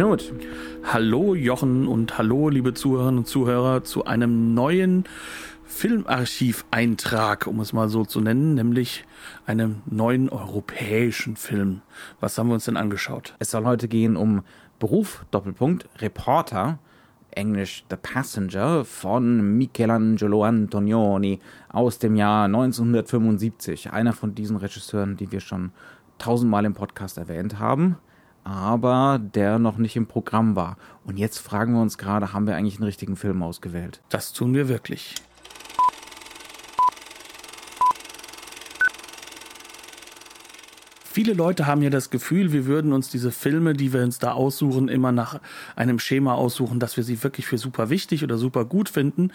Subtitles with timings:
[0.00, 0.32] Knut.
[0.82, 5.04] Hallo Jochen und hallo liebe Zuhörerinnen und Zuhörer zu einem neuen
[5.66, 9.04] Filmarchiveintrag, um es mal so zu nennen, nämlich
[9.44, 11.82] einem neuen europäischen Film.
[12.18, 13.34] Was haben wir uns denn angeschaut?
[13.40, 14.40] Es soll heute gehen um
[14.78, 16.78] Beruf, Doppelpunkt, Reporter,
[17.32, 23.92] Englisch The Passenger von Michelangelo Antonioni aus dem Jahr 1975.
[23.92, 25.72] Einer von diesen Regisseuren, die wir schon
[26.16, 27.98] tausendmal im Podcast erwähnt haben
[28.44, 30.76] aber der noch nicht im Programm war.
[31.04, 34.00] Und jetzt fragen wir uns gerade, haben wir eigentlich einen richtigen Film ausgewählt?
[34.08, 35.14] Das tun wir wirklich.
[41.12, 44.30] Viele Leute haben ja das Gefühl, wir würden uns diese Filme, die wir uns da
[44.30, 45.40] aussuchen, immer nach
[45.74, 49.32] einem Schema aussuchen, dass wir sie wirklich für super wichtig oder super gut finden.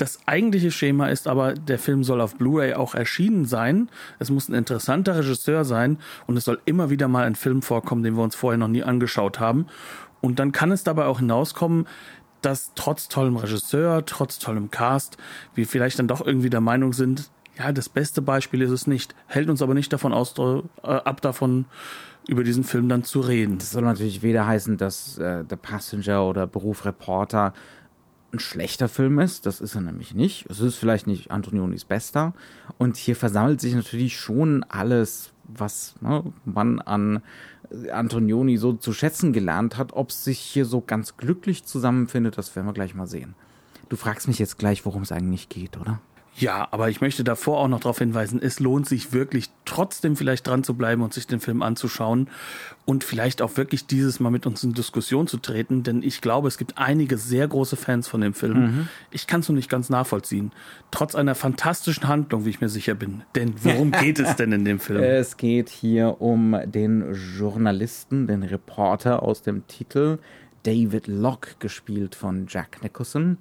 [0.00, 3.90] Das eigentliche Schema ist aber, der Film soll auf Blu-ray auch erschienen sein.
[4.18, 8.02] Es muss ein interessanter Regisseur sein und es soll immer wieder mal ein Film vorkommen,
[8.02, 9.66] den wir uns vorher noch nie angeschaut haben.
[10.22, 11.86] Und dann kann es dabei auch hinauskommen,
[12.40, 15.18] dass trotz tollem Regisseur, trotz tollem Cast,
[15.54, 19.14] wir vielleicht dann doch irgendwie der Meinung sind, ja, das beste Beispiel ist es nicht,
[19.26, 21.66] hält uns aber nicht davon aus, äh, ab davon,
[22.26, 23.58] über diesen Film dann zu reden.
[23.58, 27.52] Das soll natürlich weder heißen, dass äh, The Passenger oder Beruf Reporter
[28.32, 29.46] ein schlechter Film ist.
[29.46, 30.46] Das ist er nämlich nicht.
[30.48, 32.34] Es ist vielleicht nicht Antonionis bester.
[32.78, 37.22] Und hier versammelt sich natürlich schon alles, was ne, man an
[37.92, 39.92] Antonioni so zu schätzen gelernt hat.
[39.92, 43.34] Ob es sich hier so ganz glücklich zusammenfindet, das werden wir gleich mal sehen.
[43.88, 46.00] Du fragst mich jetzt gleich, worum es eigentlich geht, oder?
[46.36, 50.46] Ja, aber ich möchte davor auch noch darauf hinweisen, es lohnt sich wirklich trotzdem vielleicht
[50.46, 52.28] dran zu bleiben und sich den Film anzuschauen
[52.86, 56.48] und vielleicht auch wirklich dieses Mal mit uns in Diskussion zu treten, denn ich glaube,
[56.48, 58.58] es gibt einige sehr große Fans von dem Film.
[58.58, 58.88] Mhm.
[59.10, 60.52] Ich kann es nur nicht ganz nachvollziehen.
[60.90, 63.22] Trotz einer fantastischen Handlung, wie ich mir sicher bin.
[63.34, 65.02] Denn worum geht es denn in dem Film?
[65.02, 70.18] Es geht hier um den Journalisten, den Reporter aus dem Titel,
[70.62, 73.38] David Locke, gespielt von Jack Nicholson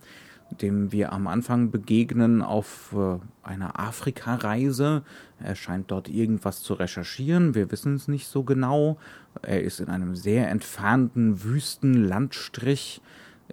[0.61, 5.03] dem wir am Anfang begegnen auf äh, einer Afrika-Reise.
[5.39, 7.55] Er scheint dort irgendwas zu recherchieren.
[7.55, 8.97] Wir wissen es nicht so genau.
[9.41, 13.01] Er ist in einem sehr entfernten Wüstenlandstrich.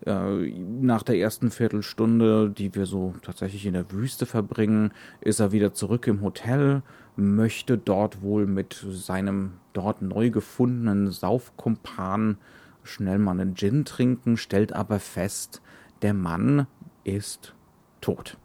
[0.04, 5.52] Äh, nach der ersten Viertelstunde, die wir so tatsächlich in der Wüste verbringen, ist er
[5.52, 6.82] wieder zurück im Hotel,
[7.16, 12.36] möchte dort wohl mit seinem dort neu gefundenen Saufkumpan
[12.82, 15.62] schnell mal einen Gin trinken, stellt aber fest,
[16.02, 16.66] der Mann
[17.06, 17.54] ist
[18.00, 18.36] tot.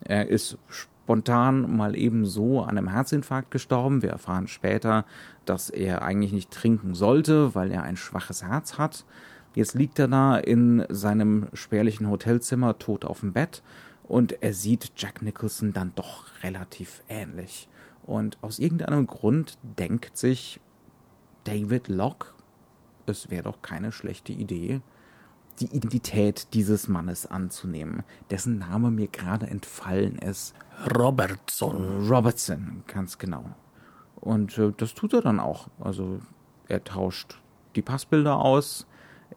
[0.00, 4.02] Er ist spontan mal eben so an einem Herzinfarkt gestorben.
[4.02, 5.04] Wir erfahren später,
[5.44, 9.04] dass er eigentlich nicht trinken sollte, weil er ein schwaches Herz hat.
[9.54, 13.62] Jetzt liegt er da in seinem spärlichen Hotelzimmer tot auf dem Bett
[14.04, 17.68] und er sieht Jack Nicholson dann doch relativ ähnlich.
[18.04, 20.60] Und aus irgendeinem Grund denkt sich
[21.44, 22.28] David Locke,
[23.06, 24.80] es wäre doch keine schlechte Idee,
[25.60, 30.54] die Identität dieses Mannes anzunehmen, dessen Name mir gerade entfallen ist.
[30.96, 32.08] Robertson.
[32.08, 33.44] Robertson, ganz genau.
[34.16, 35.68] Und äh, das tut er dann auch.
[35.80, 36.20] Also
[36.68, 37.40] er tauscht
[37.76, 38.86] die Passbilder aus,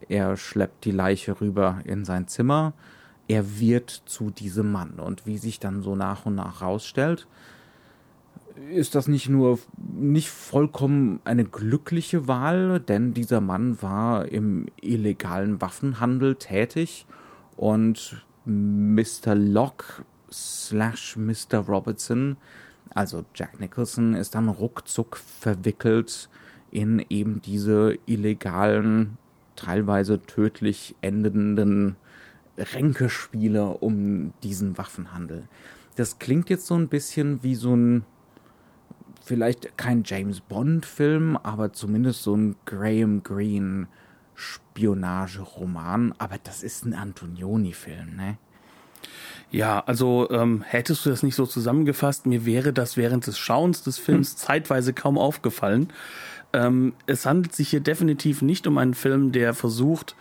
[0.09, 2.73] er schleppt die Leiche rüber in sein Zimmer,
[3.27, 4.99] er wird zu diesem Mann.
[4.99, 7.27] Und wie sich dann so nach und nach rausstellt,
[8.69, 15.61] ist das nicht nur nicht vollkommen eine glückliche Wahl, denn dieser Mann war im illegalen
[15.61, 17.05] Waffenhandel tätig
[17.57, 19.35] und Mr.
[19.35, 21.59] Locke slash Mr.
[21.67, 22.38] Robertson,
[22.94, 26.29] also Jack Nicholson, ist dann ruckzuck verwickelt
[26.72, 29.17] in eben diese illegalen,
[29.55, 31.96] teilweise tödlich endenden
[32.58, 35.47] Ränkespiele um diesen Waffenhandel.
[35.96, 38.05] Das klingt jetzt so ein bisschen wie so ein
[39.23, 43.88] vielleicht kein James Bond-Film, aber zumindest so ein Graham Greene
[44.35, 46.14] Spionageroman.
[46.18, 48.38] Aber das ist ein Antonioni-Film, ne?
[49.52, 53.84] Ja, also ähm, hättest du das nicht so zusammengefasst, mir wäre das während des Schauens
[53.84, 54.38] des Films hm.
[54.38, 55.91] zeitweise kaum aufgefallen.
[56.53, 60.16] Ähm, es handelt sich hier definitiv nicht um einen Film, der versucht,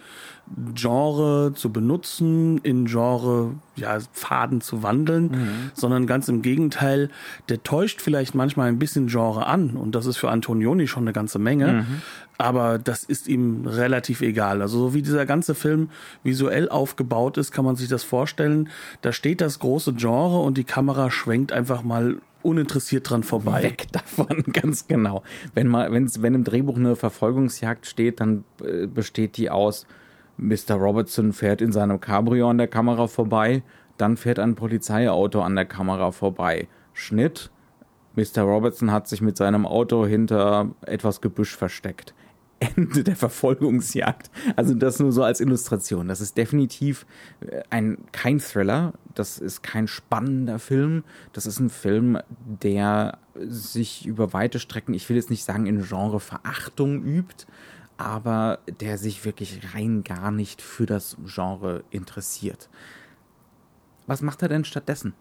[0.75, 5.71] Genre zu benutzen, in Genre ja, Faden zu wandeln, mhm.
[5.75, 7.09] sondern ganz im Gegenteil,
[7.49, 11.13] der täuscht vielleicht manchmal ein bisschen Genre an und das ist für Antonioni schon eine
[11.13, 11.73] ganze Menge.
[11.73, 12.03] Mhm.
[12.39, 14.63] aber das ist ihm relativ egal.
[14.63, 15.91] Also so wie dieser ganze Film
[16.25, 18.71] visuell aufgebaut ist, kann man sich das vorstellen.
[19.03, 23.63] Da steht das große Genre und die Kamera schwenkt einfach mal uninteressiert dran vorbei.
[23.63, 25.23] Weg davon, ganz genau.
[25.55, 29.87] Wenn, mal, wenn's, wenn im Drehbuch eine Verfolgungsjagd steht, dann äh, besteht die aus,
[30.41, 30.75] Mr.
[30.75, 33.63] Robertson fährt in seinem Cabrio an der Kamera vorbei,
[33.99, 36.69] dann fährt ein Polizeiauto an der Kamera vorbei.
[36.95, 37.51] Schnitt.
[38.17, 38.43] Mr.
[38.43, 42.15] Robertson hat sich mit seinem Auto hinter etwas Gebüsch versteckt.
[42.77, 44.31] Ende der Verfolgungsjagd.
[44.57, 46.09] Also das nur so als Illustration.
[46.09, 47.07] Das ist definitiv
[47.41, 48.93] äh, ein, kein Thriller.
[49.15, 51.05] Das ist kein spannender Film.
[51.33, 55.83] Das ist ein Film, der sich über weite Strecken, ich will jetzt nicht sagen in
[55.83, 57.47] Genre Verachtung übt,
[58.01, 62.69] aber der sich wirklich rein gar nicht für das Genre interessiert.
[64.07, 65.15] Was macht er denn stattdessen?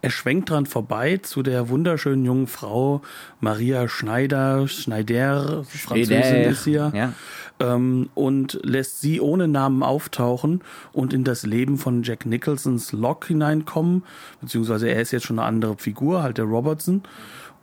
[0.00, 3.02] Er schwenkt dran vorbei zu der wunderschönen jungen Frau
[3.40, 7.12] Maria Schneider, Schneider, Französin ist sie ja.
[7.58, 10.62] Ähm, und lässt sie ohne Namen auftauchen
[10.92, 14.04] und in das Leben von Jack Nicholsons Locke hineinkommen,
[14.40, 17.02] beziehungsweise er ist jetzt schon eine andere Figur, halt der Robertson.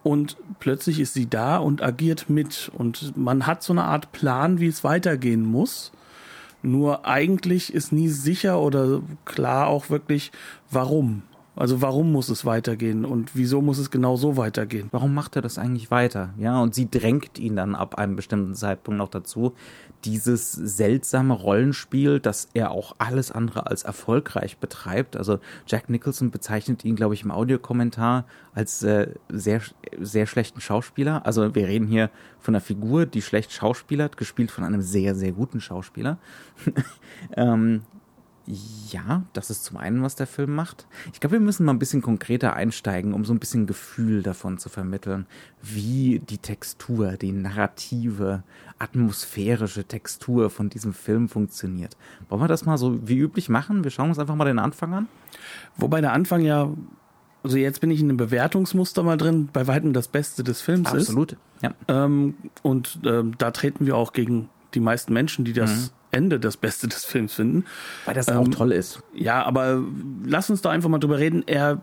[0.05, 2.69] Und plötzlich ist sie da und agiert mit.
[2.77, 5.91] Und man hat so eine Art Plan, wie es weitergehen muss.
[6.61, 10.31] Nur eigentlich ist nie sicher oder klar auch wirklich,
[10.69, 11.23] warum.
[11.55, 14.89] Also warum muss es weitergehen und wieso muss es genau so weitergehen?
[14.91, 16.33] Warum macht er das eigentlich weiter?
[16.37, 19.53] Ja, und sie drängt ihn dann ab einem bestimmten Zeitpunkt noch dazu,
[20.03, 25.15] dieses seltsame Rollenspiel, das er auch alles andere als erfolgreich betreibt.
[25.15, 29.61] Also Jack Nicholson bezeichnet ihn, glaube ich, im Audiokommentar als äh, sehr,
[29.99, 31.25] sehr schlechten Schauspieler.
[31.25, 32.09] Also wir reden hier
[32.39, 36.17] von einer Figur, die schlecht schauspielert, gespielt von einem sehr, sehr guten Schauspieler.
[37.37, 37.83] ähm,
[38.47, 40.85] ja, das ist zum einen, was der Film macht.
[41.13, 44.59] Ich glaube, wir müssen mal ein bisschen konkreter einsteigen, um so ein bisschen Gefühl davon
[44.59, 45.25] zu vermitteln,
[45.63, 48.43] wie die Textur, die narrative,
[48.77, 51.97] atmosphärische Textur von diesem Film funktioniert.
[52.29, 53.83] Wollen wir das mal so wie üblich machen?
[53.83, 55.07] Wir schauen uns einfach mal den Anfang an.
[55.77, 56.69] Wobei der Anfang ja,
[57.41, 60.93] also jetzt bin ich in einem Bewertungsmuster mal drin, bei weitem das Beste des Films
[60.93, 61.37] Absolut, ist.
[61.63, 62.05] Absolut, ja.
[62.05, 66.39] Ähm, und ähm, da treten wir auch gegen die meisten Menschen, die das mhm Ende
[66.39, 67.65] das Beste des Films finden.
[68.05, 69.01] Weil das ähm, auch toll ist.
[69.13, 69.83] Ja, aber
[70.25, 71.43] lass uns da einfach mal drüber reden.
[71.45, 71.81] Er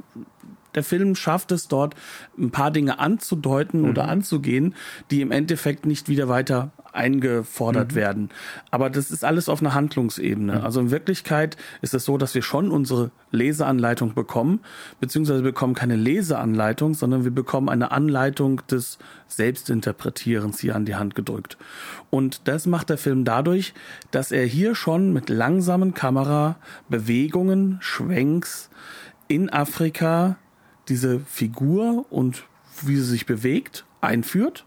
[0.74, 1.94] der Film schafft es dort,
[2.38, 3.90] ein paar Dinge anzudeuten mhm.
[3.90, 4.74] oder anzugehen,
[5.10, 7.96] die im Endeffekt nicht wieder weiter eingefordert mhm.
[7.96, 8.28] werden.
[8.70, 10.58] Aber das ist alles auf einer Handlungsebene.
[10.58, 10.64] Mhm.
[10.64, 14.60] Also in Wirklichkeit ist es so, dass wir schon unsere Leseanleitung bekommen,
[15.00, 18.98] beziehungsweise wir bekommen keine Leseanleitung, sondern wir bekommen eine Anleitung des
[19.28, 21.56] Selbstinterpretierens hier an die Hand gedrückt.
[22.10, 23.72] Und das macht der Film dadurch,
[24.10, 28.68] dass er hier schon mit langsamen Kamerabewegungen, Schwenks
[29.28, 30.36] in Afrika
[30.88, 32.44] diese Figur und
[32.82, 34.64] wie sie sich bewegt einführt,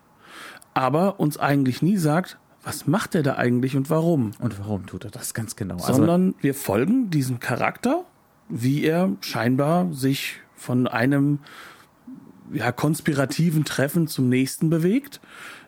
[0.74, 4.32] aber uns eigentlich nie sagt, was macht er da eigentlich und warum?
[4.40, 5.76] Und warum tut er das ganz genau?
[5.76, 8.06] Also Sondern also, wir folgen diesem Charakter,
[8.50, 11.40] wie er scheinbar sich von einem
[12.52, 15.20] ja, konspirativen Treffen zum nächsten bewegt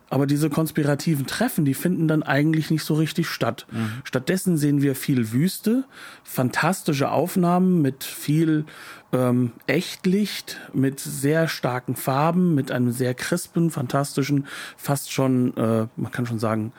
[0.09, 3.68] aber diese konspirativen Treffen, die finden dann eigentlich nicht so richtig statt.
[3.71, 3.92] Mhm.
[4.04, 5.83] Stattdessen sehen wir viel Wüste,
[6.24, 8.65] fantastische Aufnahmen mit viel
[9.12, 16.12] ähm, Echtlicht, mit sehr starken Farben, mit einem sehr crispen, fantastischen, fast schon, äh, man
[16.12, 16.71] kann schon sagen,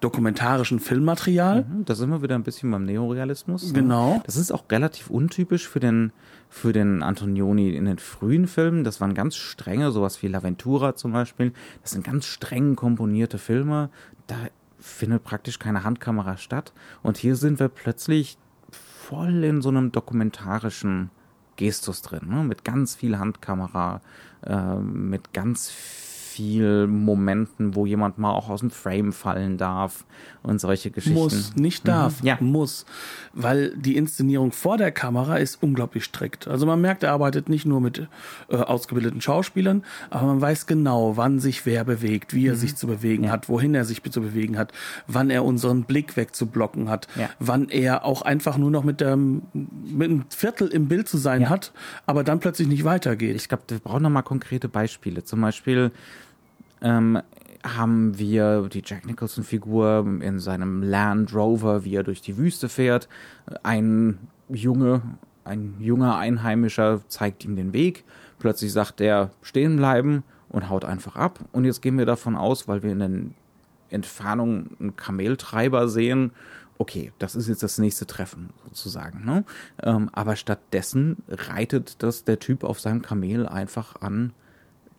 [0.00, 1.64] dokumentarischen Filmmaterial.
[1.64, 3.72] Mhm, da sind wir wieder ein bisschen beim Neorealismus.
[3.72, 3.80] Ne?
[3.80, 4.22] Genau.
[4.26, 6.12] Das ist auch relativ untypisch für den
[6.48, 8.84] für den Antonioni in den frühen Filmen.
[8.84, 11.52] Das waren ganz strenge, sowas wie L'Aventura zum Beispiel.
[11.82, 13.90] Das sind ganz streng komponierte Filme.
[14.26, 14.36] Da
[14.78, 16.72] findet praktisch keine Handkamera statt.
[17.02, 18.38] Und hier sind wir plötzlich
[18.70, 21.10] voll in so einem dokumentarischen
[21.56, 22.44] Gestus drin, ne?
[22.44, 24.00] mit ganz viel Handkamera,
[24.44, 26.07] äh, mit ganz viel
[26.38, 30.04] viel Momenten, wo jemand mal auch aus dem Frame fallen darf
[30.44, 31.18] und solche Geschichten.
[31.18, 32.28] Muss, nicht darf, mhm.
[32.28, 32.38] ja.
[32.40, 32.86] muss.
[33.32, 36.46] Weil die Inszenierung vor der Kamera ist unglaublich strikt.
[36.46, 38.06] Also man merkt, er arbeitet nicht nur mit
[38.50, 42.58] äh, ausgebildeten Schauspielern, aber man weiß genau, wann sich wer bewegt, wie er mhm.
[42.58, 43.30] sich zu bewegen ja.
[43.30, 44.72] hat, wohin er sich zu bewegen hat,
[45.08, 47.30] wann er unseren Blick wegzublocken hat, ja.
[47.40, 51.48] wann er auch einfach nur noch mit, dem, mit einem Viertel im Bild zu sein
[51.48, 51.72] hat,
[52.06, 53.34] aber dann plötzlich nicht weitergeht.
[53.34, 55.24] Ich glaube, wir brauchen nochmal konkrete Beispiele.
[55.24, 55.90] Zum Beispiel
[56.82, 57.20] ähm,
[57.64, 63.08] haben wir die Jack Nicholson-Figur in seinem Land Rover, wie er durch die Wüste fährt.
[63.62, 64.18] Ein
[64.48, 65.02] Junge,
[65.44, 68.04] ein junger Einheimischer zeigt ihm den Weg.
[68.38, 71.40] Plötzlich sagt er stehen bleiben und haut einfach ab.
[71.52, 73.10] Und jetzt gehen wir davon aus, weil wir in der
[73.90, 76.32] Entfernung einen Kameltreiber sehen.
[76.78, 79.24] Okay, das ist jetzt das nächste Treffen sozusagen.
[79.24, 79.44] Ne?
[79.82, 84.32] Ähm, aber stattdessen reitet das der Typ auf seinem Kamel einfach an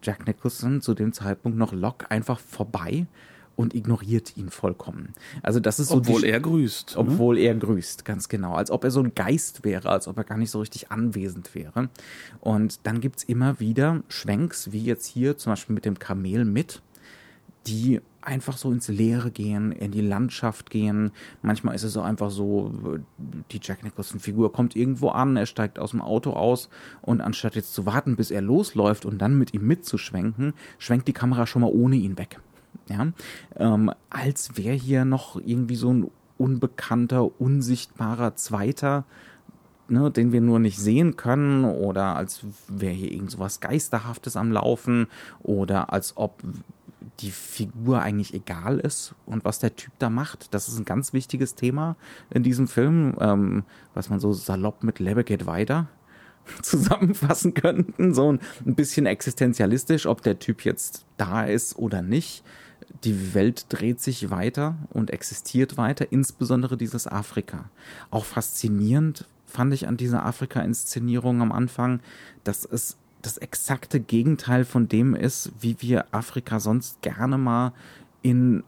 [0.02, 3.06] Jack Nicholson zu dem Zeitpunkt noch Locke einfach vorbei
[3.60, 5.14] und ignoriert ihn vollkommen.
[5.44, 6.92] Also das ist so obwohl die, er grüßt.
[6.92, 6.98] ne?
[6.98, 7.42] Obwohl ne?
[7.42, 8.54] er grüßt, ganz genau.
[8.54, 11.54] Als ob er so ein Geist wäre, als ob er gar nicht so richtig anwesend
[11.56, 11.90] wäre.
[12.40, 16.46] Und dann gibt es immer wieder Schwenks, wie jetzt hier zum Beispiel mit dem Kamel
[16.46, 16.82] mit,
[17.68, 21.12] die einfach so ins Leere gehen, in die Landschaft gehen.
[21.42, 23.00] Manchmal ist es auch einfach so,
[23.52, 26.70] die Jack Nicholson-Figur kommt irgendwo an, er steigt aus dem Auto aus
[27.02, 31.14] und anstatt jetzt zu warten, bis er losläuft und dann mit ihm mitzuschwenken, schwenkt die
[31.14, 32.40] Kamera schon mal ohne ihn weg
[32.90, 33.08] ja,
[33.56, 39.06] ähm, als wäre hier noch irgendwie so ein unbekannter, unsichtbarer Zweiter,
[39.88, 44.36] ne, den wir nur nicht sehen können, oder als wäre hier irgend so was Geisterhaftes
[44.36, 45.08] am Laufen,
[45.42, 46.42] oder als ob
[47.20, 50.54] die Figur eigentlich egal ist und was der Typ da macht.
[50.54, 51.96] Das ist ein ganz wichtiges Thema
[52.30, 53.64] in diesem Film, ähm,
[53.94, 55.88] was man so salopp mit Lebe geht weiter
[56.62, 58.14] zusammenfassen könnten.
[58.14, 62.44] So ein bisschen existenzialistisch, ob der Typ jetzt da ist oder nicht
[63.04, 67.70] die Welt dreht sich weiter und existiert weiter, insbesondere dieses Afrika.
[68.12, 72.02] Auch faszinierend fand ich an dieser Afrika-Inszenierung am Anfang,
[72.44, 77.74] dass es das exakte Gegenteil von dem ist, wie wir Afrika sonst gerne mal
[78.22, 78.64] in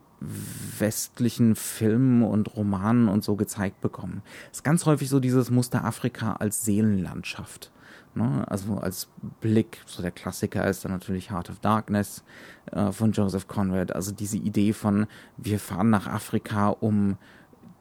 [0.78, 4.22] westlichen Filmen und Romanen und so gezeigt bekommen.
[4.50, 7.72] Es ist ganz häufig so dieses Muster Afrika als Seelenlandschaft.
[8.14, 8.44] Ne?
[8.46, 9.08] Also als
[9.40, 12.22] Blick, so der Klassiker ist dann natürlich Heart of Darkness
[12.70, 13.94] äh, von Joseph Conrad.
[13.94, 15.06] Also diese Idee von,
[15.36, 17.16] wir fahren nach Afrika, um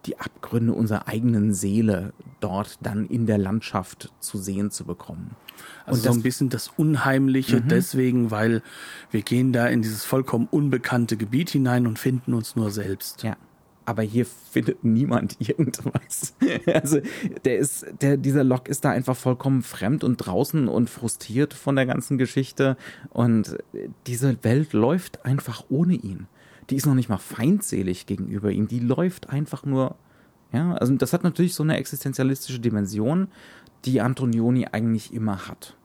[0.05, 5.35] die Abgründe unserer eigenen Seele dort dann in der Landschaft zu sehen zu bekommen.
[5.85, 7.67] Also und so ein bisschen das Unheimliche mhm.
[7.67, 8.63] deswegen, weil
[9.11, 13.23] wir gehen da in dieses vollkommen unbekannte Gebiet hinein und finden uns nur selbst.
[13.23, 13.37] Ja
[13.85, 16.35] aber hier findet niemand irgendwas.
[16.73, 16.99] also
[17.45, 21.75] der ist, der, dieser Lok ist da einfach vollkommen fremd und draußen und frustriert von
[21.75, 22.77] der ganzen Geschichte.
[23.09, 23.57] Und
[24.07, 26.27] diese Welt läuft einfach ohne ihn.
[26.71, 28.67] Die ist noch nicht mal feindselig gegenüber ihm.
[28.67, 29.95] Die läuft einfach nur.
[30.51, 33.29] Ja, also das hat natürlich so eine existenzialistische Dimension,
[33.85, 35.75] die Antonioni eigentlich immer hat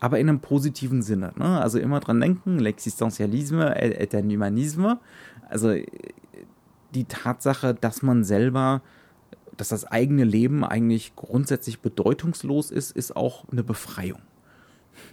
[0.00, 1.32] aber in einem positiven Sinne.
[1.36, 1.60] Ne?
[1.60, 4.98] Also immer dran denken, l'existentialisme est un.
[5.48, 5.74] Also
[6.94, 8.82] die Tatsache, dass man selber,
[9.56, 14.20] dass das eigene Leben eigentlich grundsätzlich bedeutungslos ist, ist auch eine Befreiung.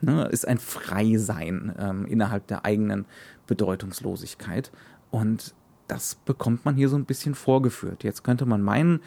[0.01, 0.27] Ne?
[0.31, 3.05] Ist ein Freisein ähm, innerhalb der eigenen
[3.47, 4.71] Bedeutungslosigkeit.
[5.15, 5.55] Und
[5.87, 8.03] das bekommt man hier so ein bisschen vorgeführt.
[8.03, 8.99] Jetzt könnte man meinen,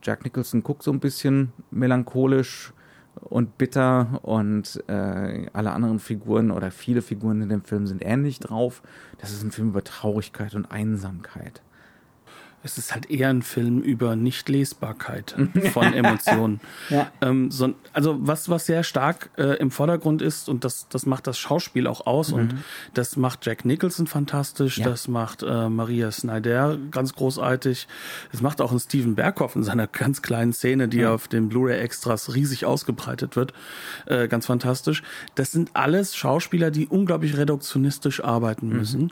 [0.00, 2.72] Jack Nicholson guckt so ein bisschen melancholisch
[3.16, 8.38] und bitter und äh, alle anderen Figuren oder viele Figuren in dem Film sind ähnlich
[8.38, 8.80] drauf.
[9.18, 11.60] Das ist ein Film über Traurigkeit und Einsamkeit
[12.62, 15.34] es ist halt eher ein Film über Nichtlesbarkeit
[15.72, 16.60] von Emotionen.
[16.90, 17.10] ja.
[17.22, 21.26] ähm, so, also was, was sehr stark äh, im Vordergrund ist, und das, das macht
[21.26, 22.38] das Schauspiel auch aus, mhm.
[22.38, 22.54] und
[22.94, 24.84] das macht Jack Nicholson fantastisch, ja.
[24.84, 27.88] das macht äh, Maria Snyder ganz großartig,
[28.32, 31.14] das macht auch ein Steven Berghoff in seiner ganz kleinen Szene, die ja.
[31.14, 33.54] auf den Blu-ray-Extras riesig ausgebreitet wird,
[34.06, 35.02] äh, ganz fantastisch.
[35.34, 39.10] Das sind alles Schauspieler, die unglaublich reduktionistisch arbeiten mhm.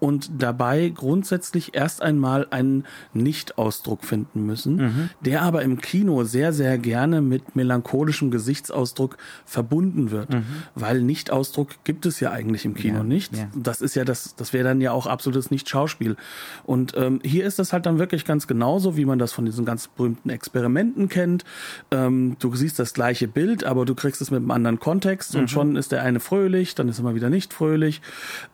[0.00, 5.10] Und dabei grundsätzlich erst einmal einen Nicht-Ausdruck finden müssen, mhm.
[5.20, 10.44] der aber im Kino sehr, sehr gerne mit melancholischem Gesichtsausdruck verbunden wird, mhm.
[10.74, 13.36] weil Nicht-Ausdruck gibt es ja eigentlich im Kino ja, nicht.
[13.36, 13.48] Ja.
[13.54, 16.16] Das ist ja das, das wäre dann ja auch absolutes Nicht-Schauspiel.
[16.64, 19.64] Und ähm, hier ist das halt dann wirklich ganz genauso, wie man das von diesen
[19.64, 21.44] ganz berühmten Experimenten kennt.
[21.90, 25.40] Ähm, du siehst das gleiche Bild, aber du kriegst es mit einem anderen Kontext mhm.
[25.40, 28.00] und schon ist der eine fröhlich, dann ist er mal wieder nicht fröhlich.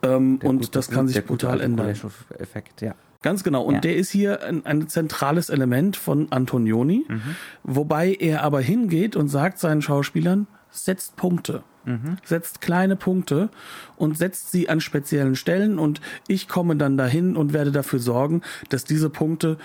[0.02, 1.94] Ähm, und das kann sich brutal ändern.
[2.38, 2.94] Effekt, ja.
[3.22, 3.62] Ganz genau.
[3.62, 3.80] Und ja.
[3.80, 7.36] der ist hier ein, ein, zentrales Element von Antonioni, mhm.
[7.62, 11.62] wobei er aber hingeht und sagt seinen Schauspielern, setzt Punkte.
[11.86, 12.18] Mhm.
[12.22, 13.48] Setzt kleine Punkte
[13.96, 18.42] und setzt sie an speziellen Stellen und ich komme dann dahin und werde dafür sorgen,
[18.68, 19.56] dass diese Punkte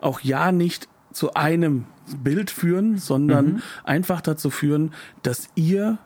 [0.00, 1.86] auch ja nicht zu einem
[2.22, 3.62] Bild führen, sondern mhm.
[3.84, 4.92] einfach dazu führen,
[5.22, 5.98] dass ihr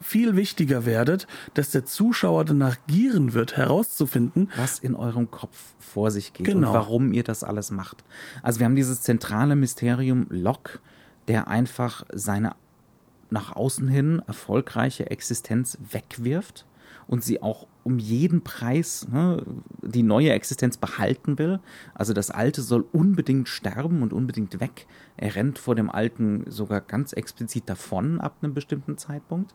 [0.00, 6.10] viel wichtiger werdet, dass der Zuschauer danach gieren wird, herauszufinden, was in eurem Kopf vor
[6.10, 6.68] sich geht genau.
[6.68, 8.04] und warum ihr das alles macht.
[8.42, 10.80] Also wir haben dieses zentrale Mysterium Locke,
[11.28, 12.54] der einfach seine
[13.30, 16.66] nach außen hin erfolgreiche Existenz wegwirft
[17.06, 19.44] und sie auch um jeden Preis ne,
[19.82, 21.60] die neue Existenz behalten will.
[21.94, 24.86] Also das Alte soll unbedingt sterben und unbedingt weg.
[25.16, 29.54] Er rennt vor dem Alten sogar ganz explizit davon ab einem bestimmten Zeitpunkt.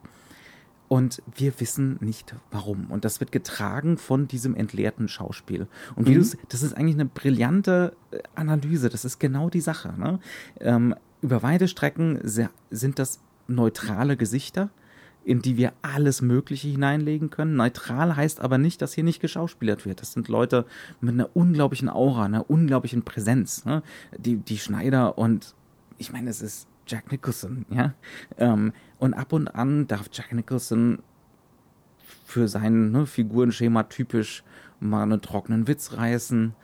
[0.87, 2.87] Und wir wissen nicht warum.
[2.89, 5.67] Und das wird getragen von diesem entleerten Schauspiel.
[5.95, 6.27] Und wie mhm.
[6.49, 8.89] das ist eigentlich eine brillante äh, Analyse.
[8.89, 9.93] Das ist genau die Sache.
[9.97, 10.19] Ne?
[10.59, 14.69] Ähm, über weite Strecken sind das neutrale Gesichter
[15.29, 17.55] in die wir alles Mögliche hineinlegen können.
[17.55, 20.01] Neutral heißt aber nicht, dass hier nicht geschauspielert wird.
[20.01, 20.65] Das sind Leute
[21.01, 23.63] mit einer unglaublichen Aura, einer unglaublichen Präsenz.
[23.63, 23.83] Ne?
[24.17, 25.53] Die, die Schneider und
[25.99, 27.93] ich meine, es ist Jack Nicholson, ja.
[28.39, 31.03] Ähm, und ab und an darf Jack Nicholson
[32.25, 34.43] für sein ne, Figurenschema typisch
[34.79, 36.55] mal einen trockenen Witz reißen.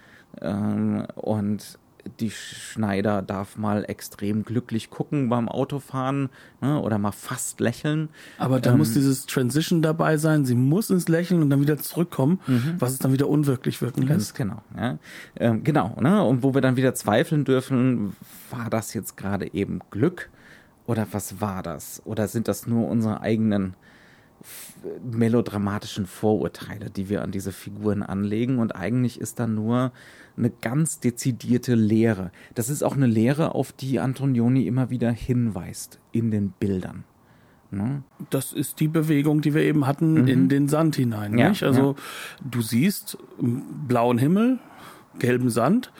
[0.41, 1.77] Ähm, und
[2.19, 6.29] die Schneider darf mal extrem glücklich gucken beim Autofahren
[6.61, 8.09] ne, oder mal fast lächeln.
[8.37, 10.45] Aber da ähm, muss dieses Transition dabei sein.
[10.45, 12.75] Sie muss ins Lächeln und dann wieder zurückkommen, mhm.
[12.79, 14.35] was es dann wieder unwirklich wirken lässt.
[14.35, 14.61] Genau.
[14.77, 14.97] Ja.
[15.35, 15.97] Ähm, genau.
[15.99, 16.23] Ne?
[16.23, 18.15] Und wo wir dann wieder zweifeln dürfen,
[18.49, 20.29] war das jetzt gerade eben Glück
[20.87, 22.01] oder was war das?
[22.05, 23.75] Oder sind das nur unsere eigenen
[25.03, 28.59] melodramatischen Vorurteile, die wir an diese Figuren anlegen?
[28.59, 29.91] Und eigentlich ist da nur
[30.37, 32.31] eine ganz dezidierte Lehre.
[32.53, 37.03] Das ist auch eine Lehre, auf die Antonioni immer wieder hinweist in den Bildern.
[37.71, 38.03] Ne?
[38.29, 40.27] Das ist die Bewegung, die wir eben hatten mhm.
[40.27, 41.37] in den Sand hinein.
[41.37, 41.63] Ja, nicht?
[41.63, 42.49] Also ja.
[42.49, 44.59] du siehst blauen Himmel,
[45.19, 45.91] gelben Sand.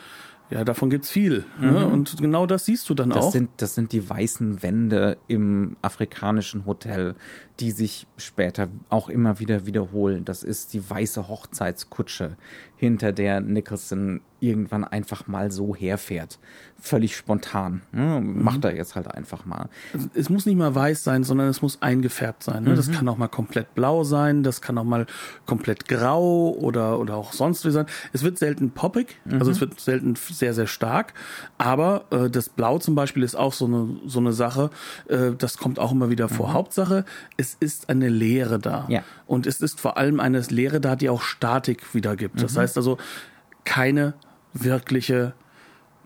[0.52, 1.44] Ja, davon gibt's viel.
[1.60, 1.68] Ne?
[1.68, 1.74] Mhm.
[1.74, 1.88] Ne?
[1.88, 3.32] Und genau das siehst du dann das auch.
[3.32, 7.16] Sind, das sind die weißen Wände im afrikanischen Hotel,
[7.60, 10.24] die sich später auch immer wieder wiederholen.
[10.24, 12.38] Das ist die weiße Hochzeitskutsche,
[12.78, 16.40] hinter der Nicholson irgendwann einfach mal so herfährt.
[16.80, 17.82] Völlig spontan.
[17.92, 18.22] Ne?
[18.22, 18.66] Macht mhm.
[18.66, 19.70] er jetzt halt einfach mal.
[20.14, 22.64] Es muss nicht mal weiß sein, sondern es muss eingefärbt sein.
[22.64, 22.72] Ne?
[22.72, 22.76] Mhm.
[22.76, 25.08] Das kann auch mal komplett blau sein, das kann auch mal
[25.46, 27.86] komplett grau oder, oder auch sonst wie sein.
[28.14, 29.40] Es wird selten poppig, mhm.
[29.40, 31.14] also es wird selten sehr, sehr stark.
[31.58, 34.70] Aber äh, das Blau zum Beispiel ist auch so eine, so eine Sache,
[35.08, 36.50] äh, das kommt auch immer wieder vor.
[36.50, 36.54] Mhm.
[36.54, 37.06] Hauptsache,
[37.38, 38.86] es ist eine Leere da.
[38.90, 39.04] Ja.
[39.28, 42.42] Und es ist vor allem eine Leere da, die auch Statik wiedergibt.
[42.42, 42.60] Das mhm.
[42.60, 42.98] heißt also,
[43.64, 44.14] keine
[44.54, 45.34] wirkliche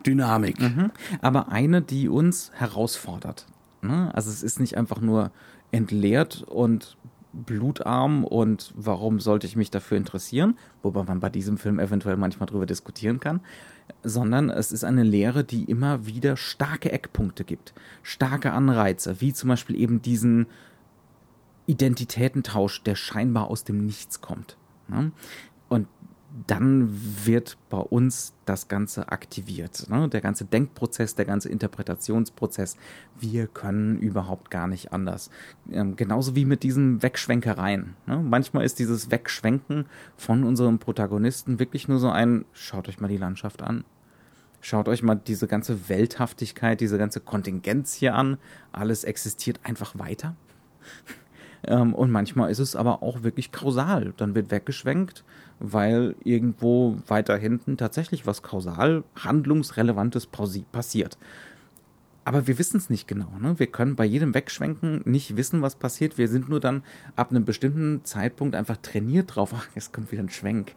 [0.06, 0.60] Dynamik.
[0.60, 0.90] Mhm.
[1.20, 3.46] Aber eine, die uns herausfordert.
[3.82, 4.10] Ne?
[4.14, 5.30] Also es ist nicht einfach nur
[5.70, 6.96] entleert und
[7.32, 12.46] blutarm und warum sollte ich mich dafür interessieren, wobei man bei diesem Film eventuell manchmal
[12.46, 13.40] drüber diskutieren kann,
[14.02, 17.72] sondern es ist eine Lehre, die immer wieder starke Eckpunkte gibt,
[18.02, 20.46] starke Anreize, wie zum Beispiel eben diesen
[21.70, 24.56] Identitätentausch, der scheinbar aus dem Nichts kommt.
[24.88, 25.12] Ne?
[25.68, 25.86] Und
[26.46, 26.90] dann
[27.24, 29.88] wird bei uns das Ganze aktiviert.
[29.88, 30.08] Ne?
[30.08, 32.76] Der ganze Denkprozess, der ganze Interpretationsprozess.
[33.18, 35.30] Wir können überhaupt gar nicht anders.
[35.70, 37.94] Ähm, genauso wie mit diesen Wegschwenkereien.
[38.06, 38.18] Ne?
[38.18, 43.16] Manchmal ist dieses Wegschwenken von unserem Protagonisten wirklich nur so ein, schaut euch mal die
[43.16, 43.84] Landschaft an.
[44.60, 48.36] Schaut euch mal diese ganze Welthaftigkeit, diese ganze Kontingenz hier an.
[48.72, 50.36] Alles existiert einfach weiter.
[51.66, 54.12] Ähm, und manchmal ist es aber auch wirklich kausal.
[54.16, 55.24] Dann wird weggeschwenkt,
[55.58, 61.18] weil irgendwo weiter hinten tatsächlich was kausal handlungsrelevantes passiert.
[62.24, 63.30] Aber wir wissen es nicht genau.
[63.40, 63.58] Ne?
[63.58, 66.18] Wir können bei jedem Wegschwenken nicht wissen, was passiert.
[66.18, 66.82] Wir sind nur dann
[67.16, 69.52] ab einem bestimmten Zeitpunkt einfach trainiert drauf.
[69.56, 70.74] Ach, jetzt kommt wieder ein Schwenk.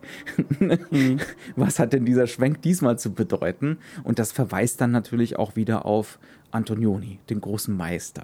[0.60, 1.20] mhm.
[1.56, 3.78] Was hat denn dieser Schwenk diesmal zu bedeuten?
[4.04, 6.18] Und das verweist dann natürlich auch wieder auf
[6.54, 8.24] Antonioni, den großen Meister.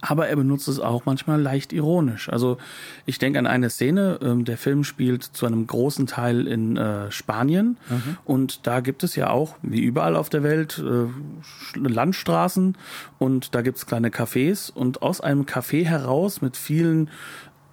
[0.00, 2.28] Aber er benutzt es auch manchmal leicht ironisch.
[2.28, 2.58] Also
[3.06, 7.10] ich denke an eine Szene, ähm, der Film spielt zu einem großen Teil in äh,
[7.10, 8.16] Spanien mhm.
[8.24, 12.76] und da gibt es ja auch, wie überall auf der Welt, äh, Landstraßen
[13.18, 17.08] und da gibt es kleine Cafés und aus einem Café heraus mit vielen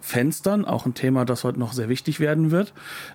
[0.01, 2.73] Fenstern, auch ein Thema, das heute noch sehr wichtig werden wird,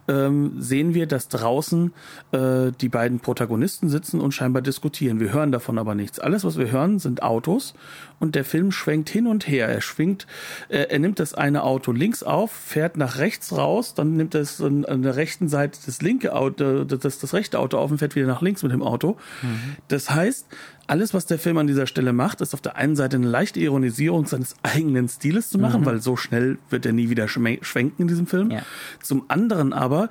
[0.08, 1.92] ähm, sehen wir, dass draußen
[2.32, 5.20] äh, die beiden Protagonisten sitzen und scheinbar diskutieren.
[5.20, 6.18] Wir hören davon aber nichts.
[6.18, 7.74] Alles, was wir hören, sind Autos
[8.20, 9.68] und der Film schwenkt hin und her.
[9.68, 10.26] Er schwingt,
[10.68, 14.40] äh, er nimmt das eine Auto links auf, fährt nach rechts raus, dann nimmt er
[14.40, 17.98] es an, an der rechten Seite das linke Auto, das, das rechte Auto auf und
[17.98, 19.16] fährt wieder nach links mit dem Auto.
[19.42, 19.76] Mhm.
[19.88, 20.46] Das heißt,
[20.86, 23.60] alles, was der Film an dieser Stelle macht, ist auf der einen Seite eine leichte
[23.60, 25.86] Ironisierung seines eigenen Stiles zu machen, mhm.
[25.86, 28.50] weil so schnell wird er nie wieder schwenken in diesem Film.
[28.50, 28.62] Ja.
[29.02, 30.08] Zum anderen aber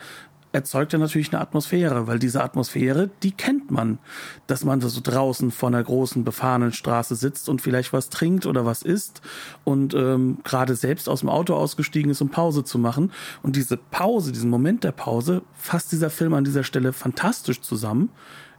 [0.56, 4.00] erzeugt er natürlich eine Atmosphäre, weil diese Atmosphäre, die kennt man.
[4.48, 8.66] Dass man so draußen vor einer großen befahrenen Straße sitzt und vielleicht was trinkt oder
[8.66, 9.22] was isst
[9.66, 13.12] und ähm, gerade selbst aus dem Auto ausgestiegen ist, um Pause zu machen.
[13.44, 18.10] Und diese Pause, diesen Moment der Pause, fasst dieser Film an dieser Stelle fantastisch zusammen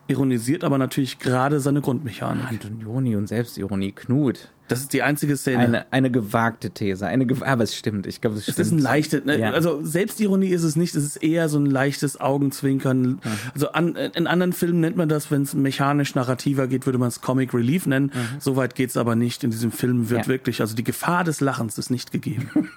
[0.08, 2.48] ironisiert aber natürlich gerade seine Grundmechanik.
[2.48, 4.50] Antonioni und Selbstironie, Knut.
[4.68, 5.62] Das ist die einzige Szene.
[5.62, 7.06] Eine, eine gewagte These.
[7.06, 8.06] Eine gew aber es stimmt.
[8.06, 8.58] Ich glaube, es stimmt.
[8.58, 9.38] Es ist ein leichtes, ne?
[9.38, 9.52] ja.
[9.52, 10.94] also Selbstironie ist es nicht.
[10.96, 13.02] Es ist eher so ein leichtes Augenzwinkern.
[13.02, 13.20] Mhm.
[13.54, 17.08] Also an, in anderen Filmen nennt man das, wenn es mechanisch narrativer geht, würde man
[17.08, 18.06] es Comic Relief nennen.
[18.12, 18.40] Mhm.
[18.40, 19.44] Soweit geht's aber nicht.
[19.44, 20.28] In diesem Film wird ja.
[20.28, 22.50] wirklich, also die Gefahr des Lachens ist nicht gegeben.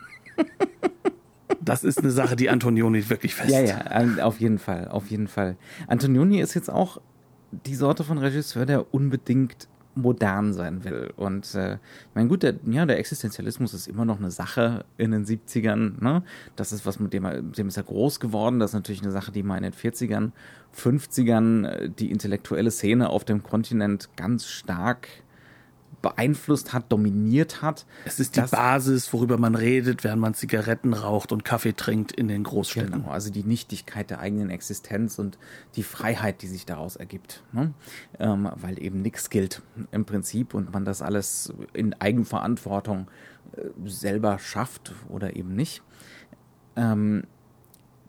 [1.62, 3.50] das ist eine Sache, die Antonioni wirklich fest.
[3.50, 5.58] Ja, ja, auf jeden Fall, auf jeden Fall.
[5.88, 7.02] Antonioni ist jetzt auch
[7.52, 11.12] die Sorte von Regisseur, der unbedingt modern sein will.
[11.16, 15.12] Und äh, ich meine, gut, der, ja, der Existenzialismus ist immer noch eine Sache in
[15.12, 16.02] den 70ern.
[16.02, 16.24] Ne?
[16.56, 18.60] Das ist was, mit dem, er, dem ist er groß geworden.
[18.60, 20.32] Das ist natürlich eine Sache, die man in den 40ern,
[20.78, 25.08] 50ern äh, die intellektuelle Szene auf dem Kontinent ganz stark
[26.02, 27.86] beeinflusst hat, dominiert hat.
[28.06, 32.28] Es ist die Basis, worüber man redet, während man Zigaretten raucht und Kaffee trinkt in
[32.28, 32.92] den Großstädten.
[32.92, 35.38] Genau, also die Nichtigkeit der eigenen Existenz und
[35.76, 37.44] die Freiheit, die sich daraus ergibt.
[37.52, 37.74] Ne?
[38.20, 43.10] Ähm, weil eben nichts gilt im Prinzip und man das alles in Eigenverantwortung
[43.58, 45.84] äh, selber schafft oder eben nicht.
[46.76, 47.24] Ähm,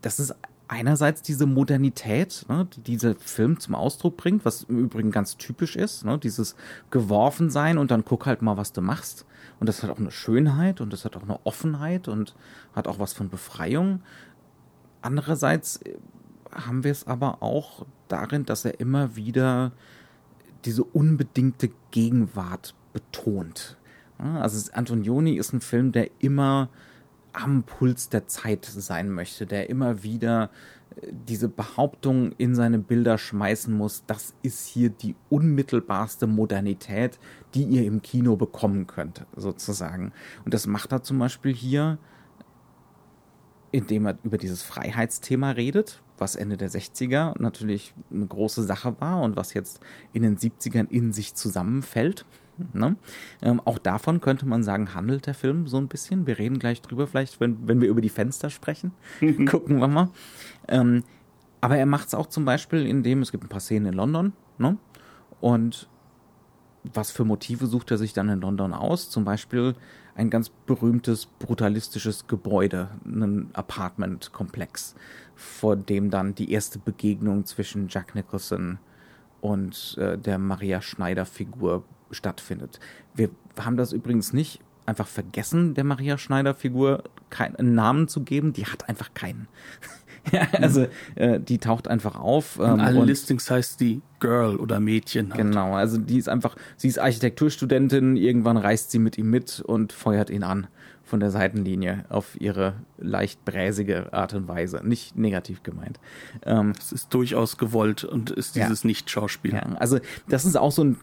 [0.01, 0.35] das ist
[0.71, 5.75] einerseits diese Modernität, ne, die dieser Film zum Ausdruck bringt, was im Übrigen ganz typisch
[5.75, 6.55] ist, ne, dieses
[6.89, 9.25] geworfen sein und dann guck halt mal, was du machst.
[9.59, 12.35] Und das hat auch eine Schönheit und das hat auch eine Offenheit und
[12.73, 14.01] hat auch was von Befreiung.
[15.01, 15.97] Andererseits äh,
[16.53, 19.73] haben wir es aber auch darin, dass er immer wieder
[20.63, 23.77] diese unbedingte Gegenwart betont.
[24.17, 26.69] Also Antonioni ist ein Film, der immer
[27.33, 30.49] am Puls der Zeit sein möchte, der immer wieder
[30.95, 37.19] äh, diese Behauptung in seine Bilder schmeißen muss, das ist hier die unmittelbarste Modernität,
[37.53, 40.11] die ihr im Kino bekommen könnt, sozusagen.
[40.45, 41.97] Und das macht er zum Beispiel hier,
[43.71, 49.21] indem er über dieses Freiheitsthema redet, was Ende der 60er natürlich eine große Sache war
[49.21, 49.79] und was jetzt
[50.13, 52.25] in den 70ern in sich zusammenfällt.
[52.73, 52.95] Ne?
[53.41, 56.27] Ähm, auch davon könnte man sagen, handelt der Film so ein bisschen.
[56.27, 58.91] Wir reden gleich drüber, vielleicht, wenn, wenn wir über die Fenster sprechen.
[59.49, 60.09] Gucken wir mal.
[60.67, 61.03] Ähm,
[61.61, 64.33] aber er macht es auch zum Beispiel, indem es gibt ein paar Szenen in London.
[64.57, 64.77] Ne?
[65.39, 65.87] Und
[66.83, 69.09] was für Motive sucht er sich dann in London aus?
[69.09, 69.75] Zum Beispiel
[70.15, 74.95] ein ganz berühmtes, brutalistisches Gebäude, ein Apartmentkomplex,
[75.35, 78.79] vor dem dann die erste Begegnung zwischen Jack Nicholson
[79.41, 82.79] und äh, der Maria Schneider-Figur stattfindet.
[83.15, 88.53] Wir haben das übrigens nicht einfach vergessen, der Maria Schneider-Figur keinen Namen zu geben.
[88.53, 89.47] Die hat einfach keinen.
[90.31, 92.59] ja, also äh, die taucht einfach auf.
[92.59, 95.33] Ähm, In allen Listings heißt die Girl oder Mädchen.
[95.33, 95.41] Halt.
[95.41, 99.93] Genau, also die ist einfach, sie ist Architekturstudentin, irgendwann reist sie mit ihm mit und
[99.93, 100.67] feuert ihn an
[101.03, 104.81] von der Seitenlinie auf ihre leicht bräsige Art und Weise.
[104.81, 105.99] Nicht negativ gemeint.
[106.45, 108.87] Ähm, es ist durchaus gewollt und ist dieses ja.
[108.87, 109.53] Nicht-Schauspiel.
[109.53, 110.97] Ja, also das ist auch so ein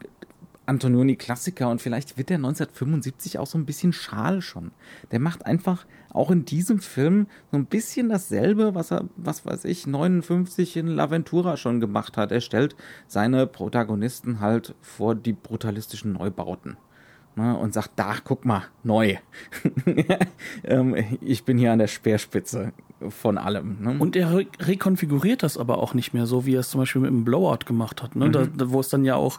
[0.68, 4.72] Antonioni-Klassiker und vielleicht wird der 1975 auch so ein bisschen schal schon.
[5.11, 9.64] Der macht einfach auch in diesem Film so ein bisschen dasselbe, was er, was weiß
[9.64, 12.33] ich, 59 in L'Aventura schon gemacht hat.
[12.33, 12.76] Er stellt
[13.07, 16.76] seine Protagonisten halt vor die brutalistischen Neubauten.
[17.37, 19.14] Ne, und sagt, da, guck mal, neu.
[20.64, 22.72] ähm, ich bin hier an der Speerspitze
[23.11, 23.76] von allem.
[23.81, 23.96] Ne?
[23.96, 27.00] Und er re rekonfiguriert das aber auch nicht mehr so, wie er es zum Beispiel
[27.00, 28.26] mit dem Blowout gemacht hat, ne?
[28.26, 28.33] Mhm.
[28.33, 29.38] Da, wo es dann ja auch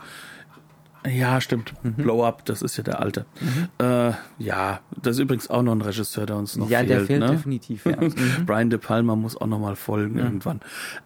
[1.07, 1.73] ja, stimmt.
[1.83, 1.93] Mhm.
[1.93, 3.25] Blow Up, das ist ja der alte.
[3.39, 3.85] Mhm.
[3.85, 6.89] Äh, ja, das ist übrigens auch noch ein Regisseur, der uns noch ja, fehlt.
[6.89, 7.31] Ja, der fehlt ne?
[7.31, 7.85] definitiv.
[7.85, 7.97] Ja.
[8.09, 8.45] Mhm.
[8.45, 10.61] Brian De Palma muss auch noch mal folgen irgendwann.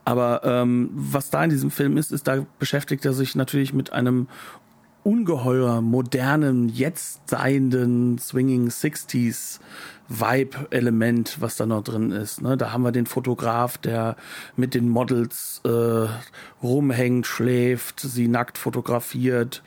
[0.06, 3.92] Aber ähm, was da in diesem Film ist, ist, da beschäftigt er sich natürlich mit
[3.92, 4.28] einem
[5.04, 9.60] ungeheuer modernen, jetzt seienden Swinging Sixties
[10.19, 12.41] Vibe-Element, was da noch drin ist.
[12.41, 12.56] Ne?
[12.56, 14.15] Da haben wir den Fotograf, der
[14.56, 16.08] mit den Models äh,
[16.62, 19.63] rumhängt, schläft, sie nackt fotografiert,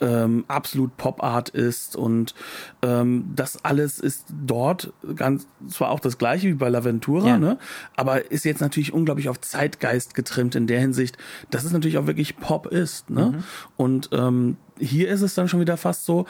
[0.00, 2.34] ähm, absolut Pop-Art ist und
[2.82, 7.38] ähm, das alles ist dort ganz zwar auch das gleiche wie bei Laventura, ja.
[7.38, 7.58] ne?
[7.96, 11.16] aber ist jetzt natürlich unglaublich auf Zeitgeist getrimmt in der Hinsicht,
[11.50, 13.08] dass es natürlich auch wirklich Pop ist.
[13.08, 13.32] Ne?
[13.32, 13.44] Mhm.
[13.76, 16.26] Und ähm, hier ist es dann schon wieder fast so,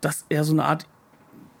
[0.00, 0.86] dass er so eine Art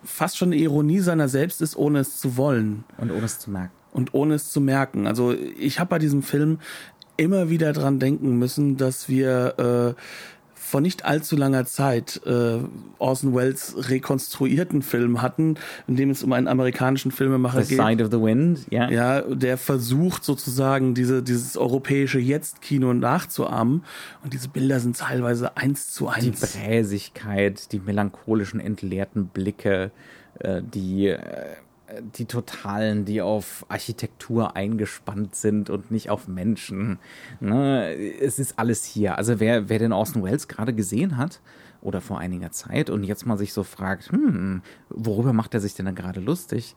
[0.04, 2.84] fast schon eine Ironie seiner selbst ist, ohne es zu wollen.
[2.98, 3.72] Und ohne es zu merken.
[3.92, 5.06] Und ohne es zu merken.
[5.06, 6.58] Also ich habe bei diesem Film
[7.16, 10.00] immer wieder dran denken müssen, dass wir äh,
[10.74, 12.58] vor nicht allzu langer Zeit äh,
[12.98, 15.54] Orson Welles rekonstruierten Film hatten,
[15.86, 17.78] in dem es um einen amerikanischen Filmemacher the geht.
[17.78, 18.90] The Side of the Wind, ja.
[18.90, 23.84] Ja, der versucht sozusagen diese, dieses europäische Jetzt-Kino nachzuahmen.
[24.24, 26.24] Und diese Bilder sind teilweise eins zu eins.
[26.24, 29.92] Die Bräsigkeit, die melancholischen, entleerten Blicke,
[30.40, 31.20] äh, die äh,
[32.16, 36.98] die Totalen, die auf Architektur eingespannt sind und nicht auf Menschen.
[37.40, 37.94] Ne?
[37.94, 39.18] Es ist alles hier.
[39.18, 41.40] Also wer, wer den Orson Welles gerade gesehen hat,
[41.84, 45.74] oder vor einiger Zeit und jetzt mal sich so fragt, hm, worüber macht er sich
[45.74, 46.74] denn dann gerade lustig?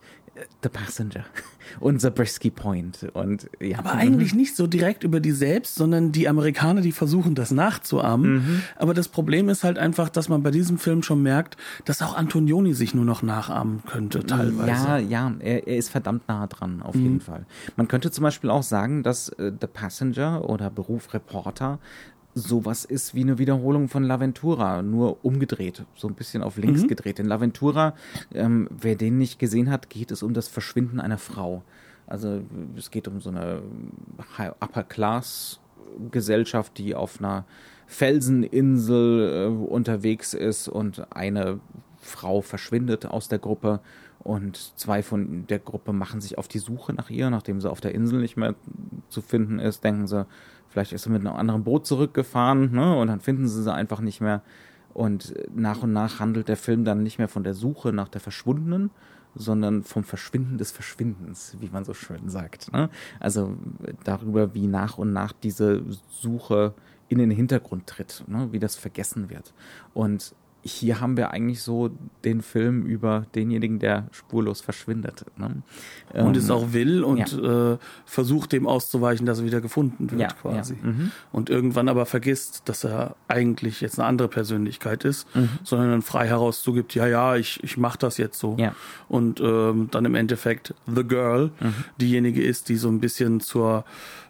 [0.62, 1.24] The Passenger
[1.80, 3.78] und Zabriskie Point und ja.
[3.78, 8.34] Aber eigentlich nicht so direkt über die selbst, sondern die Amerikaner, die versuchen das nachzuahmen.
[8.34, 8.62] Mhm.
[8.76, 12.16] Aber das Problem ist halt einfach, dass man bei diesem Film schon merkt, dass auch
[12.16, 14.70] Antonioni sich nur noch nachahmen könnte teilweise.
[14.70, 17.02] Ja, ja, er, er ist verdammt nah dran auf mhm.
[17.02, 17.46] jeden Fall.
[17.76, 21.80] Man könnte zum Beispiel auch sagen, dass äh, The Passenger oder Beruf Reporter
[22.38, 26.88] sowas ist wie eine Wiederholung von Laventura, nur umgedreht, so ein bisschen auf links mhm.
[26.88, 27.18] gedreht.
[27.18, 27.94] In Laventura,
[28.34, 31.62] ähm, wer den nicht gesehen hat, geht es um das Verschwinden einer Frau.
[32.06, 32.40] Also
[32.76, 33.62] es geht um so eine
[34.60, 35.60] Upper Class
[36.10, 37.44] Gesellschaft, die auf einer
[37.86, 41.60] Felseninsel äh, unterwegs ist und eine
[42.00, 43.80] Frau verschwindet aus der Gruppe
[44.20, 47.80] und zwei von der Gruppe machen sich auf die Suche nach ihr, nachdem sie auf
[47.80, 48.54] der Insel nicht mehr
[49.08, 50.26] zu finden ist, denken sie,
[50.68, 52.96] vielleicht ist sie mit einem anderen Boot zurückgefahren, ne?
[52.96, 54.42] Und dann finden sie sie einfach nicht mehr.
[54.94, 58.20] Und nach und nach handelt der Film dann nicht mehr von der Suche nach der
[58.20, 58.90] Verschwundenen,
[59.34, 62.72] sondern vom Verschwinden des Verschwindens, wie man so schön sagt.
[62.72, 62.90] Ne?
[63.20, 63.56] Also
[64.04, 66.74] darüber, wie nach und nach diese Suche
[67.08, 68.48] in den Hintergrund tritt, ne?
[68.50, 69.54] wie das vergessen wird.
[69.94, 71.90] Und hier haben wir eigentlich so
[72.24, 75.24] den Film über denjenigen, der spurlos verschwindet.
[75.36, 75.62] Ne?
[76.12, 77.74] Und ähm, es auch will und ja.
[77.74, 80.74] äh, versucht dem auszuweichen, dass er wieder gefunden wird, ja, quasi.
[80.82, 80.90] Ja.
[80.90, 81.12] Mhm.
[81.32, 85.50] Und irgendwann aber vergisst, dass er eigentlich jetzt eine andere Persönlichkeit ist, mhm.
[85.62, 88.56] sondern dann frei heraus zugibt, ja, ja, ich, ich mache das jetzt so.
[89.08, 91.74] Und ähm, dann im Endeffekt The Girl mhm.
[92.00, 93.84] diejenige ist, die so ein bisschen zur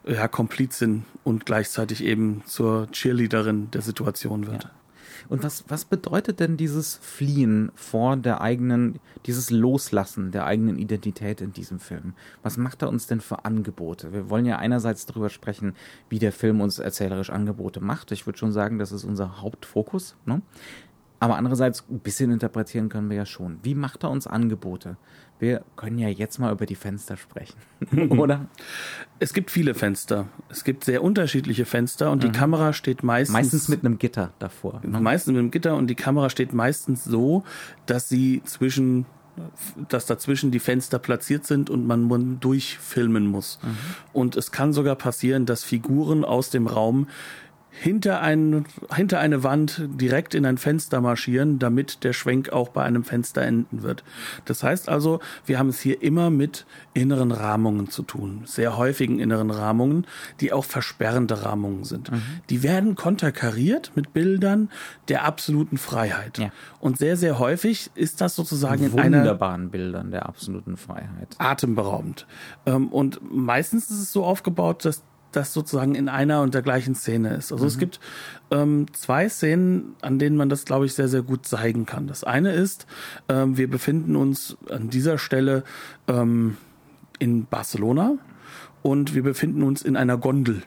[0.06, 4.68] ja, Komplizin und gleichzeitig eben zur Cheerleaderin der Situation wird.
[5.28, 11.40] Und was, was bedeutet denn dieses Fliehen vor der eigenen, dieses Loslassen der eigenen Identität
[11.40, 12.14] in diesem Film?
[12.42, 14.12] Was macht er uns denn für Angebote?
[14.12, 15.74] Wir wollen ja einerseits darüber sprechen,
[16.08, 18.10] wie der Film uns erzählerisch Angebote macht.
[18.12, 20.16] Ich würde schon sagen, das ist unser Hauptfokus.
[20.24, 20.40] Ne?
[21.20, 23.58] Aber andererseits, ein bisschen interpretieren können wir ja schon.
[23.62, 24.96] Wie macht er uns Angebote?
[25.38, 27.56] Wir können ja jetzt mal über die Fenster sprechen,
[28.10, 28.46] oder?
[29.20, 30.26] Es gibt viele Fenster.
[30.48, 32.32] Es gibt sehr unterschiedliche Fenster und mhm.
[32.32, 33.32] die Kamera steht meistens.
[33.32, 34.80] Meistens mit einem Gitter davor.
[34.84, 35.00] Ne?
[35.00, 37.44] Meistens mit einem Gitter und die Kamera steht meistens so,
[37.86, 39.06] dass sie zwischen
[39.88, 43.58] dass dazwischen die Fenster platziert sind und man durchfilmen muss.
[43.62, 43.76] Mhm.
[44.12, 47.06] Und es kann sogar passieren, dass Figuren aus dem Raum
[47.70, 52.82] hinter, ein, hinter eine Wand direkt in ein Fenster marschieren, damit der Schwenk auch bei
[52.82, 54.04] einem Fenster enden wird.
[54.44, 59.18] Das heißt also, wir haben es hier immer mit inneren Rahmungen zu tun, sehr häufigen
[59.18, 60.06] inneren Rahmungen,
[60.40, 62.10] die auch versperrende Rahmungen sind.
[62.10, 62.22] Mhm.
[62.50, 64.70] Die werden konterkariert mit Bildern
[65.08, 66.38] der absoluten Freiheit.
[66.38, 66.50] Ja.
[66.80, 71.36] Und sehr, sehr häufig ist das sozusagen in wunderbaren Bildern der absoluten Freiheit.
[71.38, 72.26] Atemberaubend.
[72.66, 75.02] Ähm, und meistens ist es so aufgebaut, dass
[75.38, 77.52] das sozusagen in einer und der gleichen Szene ist.
[77.52, 77.68] Also mhm.
[77.68, 78.00] es gibt
[78.50, 82.06] ähm, zwei Szenen, an denen man das, glaube ich, sehr, sehr gut zeigen kann.
[82.08, 82.86] Das eine ist,
[83.28, 85.62] ähm, wir befinden uns an dieser Stelle
[86.08, 86.56] ähm,
[87.18, 88.16] in Barcelona
[88.82, 90.62] und wir befinden uns in einer Gondel.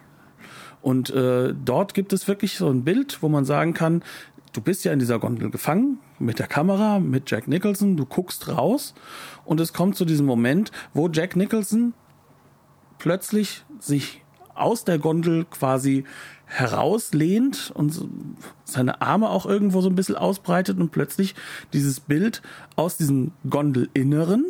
[0.82, 4.04] Und äh, dort gibt es wirklich so ein Bild, wo man sagen kann,
[4.54, 8.48] du bist ja in dieser Gondel gefangen mit der Kamera, mit Jack Nicholson, du guckst
[8.48, 8.94] raus
[9.46, 11.94] und es kommt zu diesem Moment, wo Jack Nicholson
[13.00, 14.21] plötzlich sich
[14.56, 16.04] aus der Gondel quasi
[16.46, 18.08] herauslehnt und
[18.66, 21.36] seine Arme auch irgendwo so ein bisschen ausbreitet und plötzlich
[21.74, 22.42] dieses Bild
[22.76, 24.46] aus diesem Gondelinneren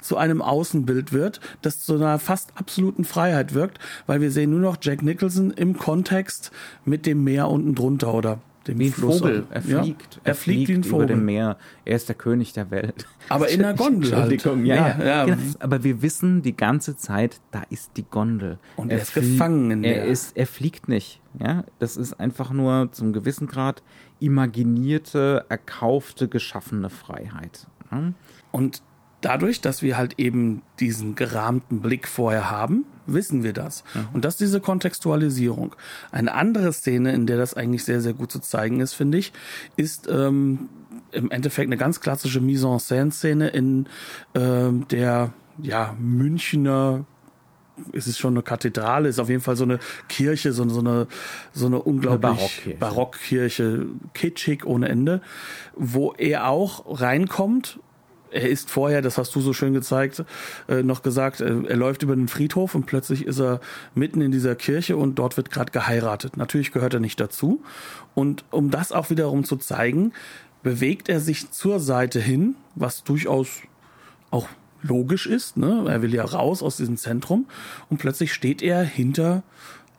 [0.00, 4.60] zu einem Außenbild wird, das zu einer fast absoluten Freiheit wirkt, weil wir sehen nur
[4.60, 6.50] noch Jack Nicholson im Kontext
[6.84, 9.46] mit dem Meer unten drunter oder dem wie ein Fluss Vogel.
[9.50, 10.14] Er fliegt.
[10.16, 11.04] Ja, er, fliegt, wie ein Vogel.
[11.04, 11.56] über dem Meer.
[11.84, 13.06] Er ist der König der Welt.
[13.28, 14.14] Aber in der Gondel.
[14.14, 14.32] Halt.
[14.32, 15.24] Entschuldigung, ja, ja, ja.
[15.24, 15.38] Genau.
[15.60, 18.58] Aber wir wissen die ganze Zeit, da ist die Gondel.
[18.76, 20.02] Und er, er ist gefangen in der.
[20.02, 21.20] Er, ist, er fliegt nicht.
[21.38, 23.82] Ja, das ist einfach nur zum gewissen Grad
[24.18, 27.66] imaginierte, erkaufte, geschaffene Freiheit.
[28.52, 28.82] Und
[29.20, 33.84] dadurch, dass wir halt eben diesen gerahmten Blick vorher haben, wissen wir das.
[33.94, 34.08] Mhm.
[34.14, 35.74] Und das ist diese Kontextualisierung.
[36.12, 39.32] Eine andere Szene, in der das eigentlich sehr, sehr gut zu zeigen ist, finde ich,
[39.76, 40.68] ist ähm,
[41.12, 43.86] im Endeffekt eine ganz klassische Mise-en-Scène-Szene in
[44.34, 47.04] ähm, der ja, Münchner
[47.92, 49.78] ist es schon eine Kathedrale, ist auf jeden Fall so eine
[50.08, 51.06] Kirche, so, so eine
[51.52, 52.78] so eine unglaublich eine Barockkirche.
[52.78, 55.22] Barockkirche, kitschig ohne Ende,
[55.76, 57.78] wo er auch reinkommt
[58.32, 60.24] er ist vorher, das hast du so schön gezeigt,
[60.68, 63.60] äh, noch gesagt, äh, er läuft über den Friedhof und plötzlich ist er
[63.94, 66.36] mitten in dieser Kirche und dort wird gerade geheiratet.
[66.36, 67.62] Natürlich gehört er nicht dazu.
[68.14, 70.12] Und um das auch wiederum zu zeigen,
[70.62, 73.62] bewegt er sich zur Seite hin, was durchaus
[74.30, 74.48] auch
[74.82, 75.56] logisch ist.
[75.56, 75.84] Ne?
[75.88, 77.46] Er will ja raus aus diesem Zentrum
[77.88, 79.42] und plötzlich steht er hinter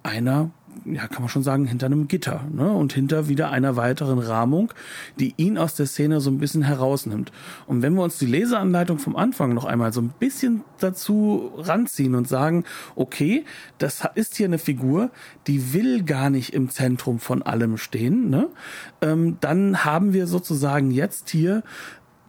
[0.03, 0.51] einer
[0.85, 2.71] ja, kann man schon sagen, hinter einem Gitter ne?
[2.71, 4.73] und hinter wieder einer weiteren Rahmung,
[5.19, 7.31] die ihn aus der Szene so ein bisschen herausnimmt.
[7.67, 12.15] Und wenn wir uns die Leseanleitung vom Anfang noch einmal so ein bisschen dazu ranziehen
[12.15, 12.63] und sagen,
[12.95, 13.45] okay,
[13.77, 15.11] das ist hier eine Figur,
[15.47, 18.47] die will gar nicht im Zentrum von allem stehen, ne?
[19.01, 21.63] ähm, dann haben wir sozusagen jetzt hier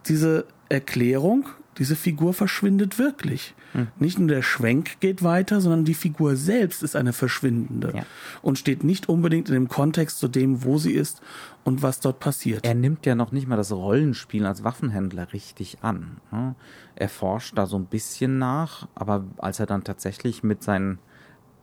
[0.06, 1.46] diese Erklärung,
[1.82, 3.56] diese Figur verschwindet wirklich.
[3.72, 3.88] Hm.
[3.98, 8.06] Nicht nur der Schwenk geht weiter, sondern die Figur selbst ist eine verschwindende ja.
[8.40, 11.22] und steht nicht unbedingt in dem Kontext zu dem, wo sie ist
[11.64, 12.64] und was dort passiert.
[12.64, 16.18] Er nimmt ja noch nicht mal das Rollenspiel als Waffenhändler richtig an.
[16.30, 16.54] Ne?
[16.94, 21.00] Er forscht da so ein bisschen nach, aber als er dann tatsächlich mit seinen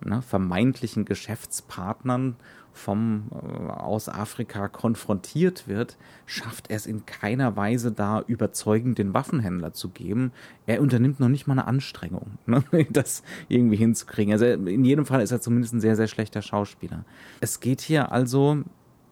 [0.04, 2.36] ne, vermeintlichen Geschäftspartnern
[2.74, 9.14] vom äh, aus Afrika konfrontiert wird, schafft er es in keiner Weise da überzeugend den
[9.14, 10.32] Waffenhändler zu geben.
[10.66, 14.34] Er unternimmt noch nicht mal eine Anstrengung, ne, das irgendwie hinzukriegen.
[14.34, 17.06] Also in jedem Fall ist er zumindest ein sehr, sehr schlechter Schauspieler.
[17.42, 18.64] Es geht hier also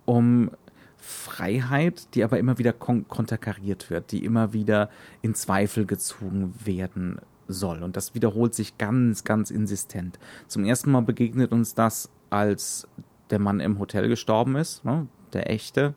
[0.05, 0.51] um
[0.97, 4.89] Freiheit, die aber immer wieder kon konterkariert wird, die immer wieder
[5.21, 7.83] in Zweifel gezogen werden soll.
[7.83, 10.19] Und das wiederholt sich ganz, ganz insistent.
[10.47, 12.87] Zum ersten Mal begegnet uns das, als
[13.29, 15.95] der Mann im Hotel gestorben ist, ne, der echte.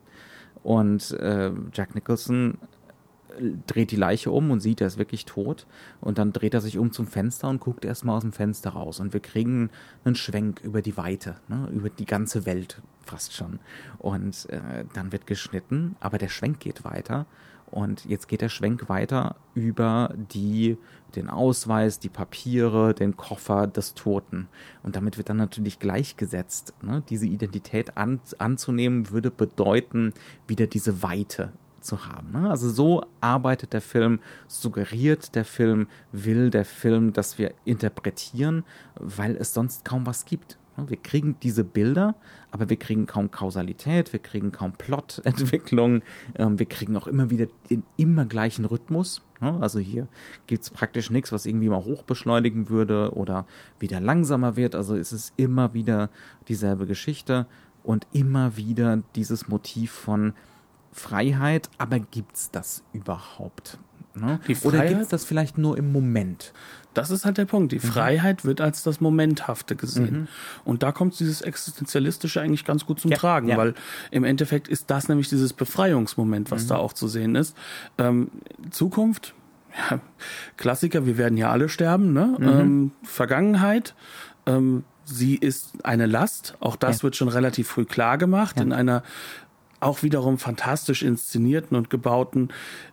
[0.63, 2.59] Und äh, Jack Nicholson
[3.39, 5.67] äh, dreht die Leiche um und sieht, er ist wirklich tot.
[6.01, 9.01] Und dann dreht er sich um zum Fenster und guckt erstmal aus dem Fenster raus.
[9.01, 9.71] Und wir kriegen
[10.05, 13.59] einen Schwenk über die Weite, ne, über die ganze Welt fast schon.
[13.99, 17.27] Und äh, dann wird geschnitten, aber der Schwenk geht weiter.
[17.71, 20.77] Und jetzt geht der Schwenk weiter über die,
[21.15, 24.49] den Ausweis, die Papiere, den Koffer des Toten.
[24.83, 26.75] Und damit wird dann natürlich gleichgesetzt.
[26.83, 27.03] Ne?
[27.09, 30.13] Diese Identität an, anzunehmen würde bedeuten,
[30.47, 32.33] wieder diese Weite zu haben.
[32.33, 32.51] Ne?
[32.51, 38.65] Also so arbeitet der Film, suggeriert der Film, will der Film, dass wir interpretieren,
[38.97, 40.59] weil es sonst kaum was gibt.
[40.89, 42.15] Wir kriegen diese Bilder,
[42.51, 46.03] aber wir kriegen kaum Kausalität, wir kriegen kaum Plotentwicklung,
[46.37, 49.23] ähm, wir kriegen auch immer wieder den immer gleichen Rhythmus.
[49.41, 50.07] Also hier
[50.47, 53.47] gibt es praktisch nichts, was irgendwie mal hochbeschleunigen würde oder
[53.79, 54.75] wieder langsamer wird.
[54.75, 56.11] Also es ist immer wieder
[56.49, 57.47] dieselbe Geschichte
[57.83, 60.35] und immer wieder dieses Motiv von
[60.93, 63.79] Freiheit, aber gibt es das überhaupt?
[64.15, 64.41] Ne?
[64.63, 66.53] Oder gibt es das vielleicht nur im Moment?
[66.95, 67.73] Das ist halt der Punkt.
[67.73, 67.83] Die mhm.
[67.83, 70.23] Freiheit wird als das Momenthafte gesehen.
[70.23, 70.29] Mhm.
[70.65, 73.57] Und da kommt dieses Existenzialistische eigentlich ganz gut zum ja, Tragen, ja.
[73.57, 73.75] weil
[74.11, 76.69] im Endeffekt ist das nämlich dieses Befreiungsmoment, was mhm.
[76.69, 77.57] da auch zu sehen ist.
[77.99, 78.31] Ähm,
[78.71, 79.35] Zukunft,
[79.91, 80.01] ja,
[80.57, 82.37] Klassiker, wir werden ja alle sterben, ne?
[82.39, 82.49] Mhm.
[82.49, 83.95] Ähm, Vergangenheit,
[84.47, 86.57] ähm, sie ist eine Last.
[86.61, 87.03] Auch das ja.
[87.05, 88.63] wird schon relativ früh klar gemacht ja.
[88.63, 89.03] in einer
[89.81, 92.51] auch wiederum fantastisch inszenierten und gebauten,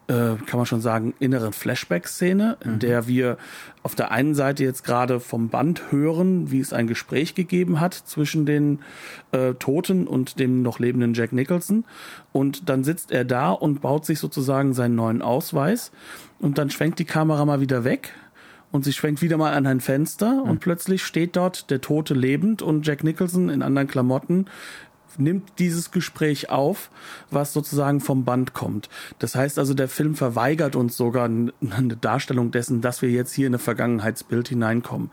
[0.07, 2.79] äh, kann man schon sagen, inneren Flashback-Szene, in mhm.
[2.79, 3.37] der wir
[3.83, 7.93] auf der einen Seite jetzt gerade vom Band hören, wie es ein Gespräch gegeben hat
[7.93, 8.79] zwischen den
[9.31, 11.83] äh, Toten und dem noch lebenden Jack Nicholson.
[12.31, 15.91] Und dann sitzt er da und baut sich sozusagen seinen neuen Ausweis.
[16.39, 18.13] Und dann schwenkt die Kamera mal wieder weg
[18.71, 20.59] und sie schwenkt wieder mal an ein Fenster und mhm.
[20.59, 24.45] plötzlich steht dort der Tote lebend und Jack Nicholson in anderen Klamotten
[25.17, 26.89] nimmt dieses Gespräch auf,
[27.31, 28.89] was sozusagen vom Band kommt.
[29.19, 33.47] Das heißt also, der Film verweigert uns sogar eine Darstellung dessen, dass wir jetzt hier
[33.47, 35.11] in ein Vergangenheitsbild hineinkommen.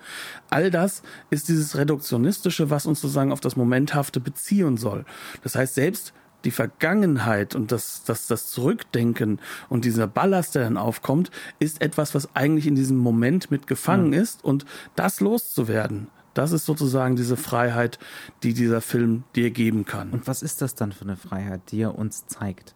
[0.50, 5.04] All das ist dieses Reduktionistische, was uns sozusagen auf das Momenthafte beziehen soll.
[5.42, 6.12] Das heißt, selbst
[6.44, 12.14] die Vergangenheit und das, das, das Zurückdenken und dieser Ballast, der dann aufkommt, ist etwas,
[12.14, 14.20] was eigentlich in diesem Moment mit gefangen ja.
[14.20, 17.98] ist und das loszuwerden, das ist sozusagen diese Freiheit,
[18.42, 20.10] die dieser Film dir geben kann.
[20.10, 22.74] Und was ist das dann für eine Freiheit, die er uns zeigt?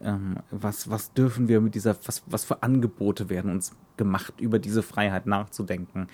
[0.00, 4.58] Ähm, was, was dürfen wir mit dieser, was, was für Angebote werden uns gemacht, über
[4.58, 6.08] diese Freiheit nachzudenken?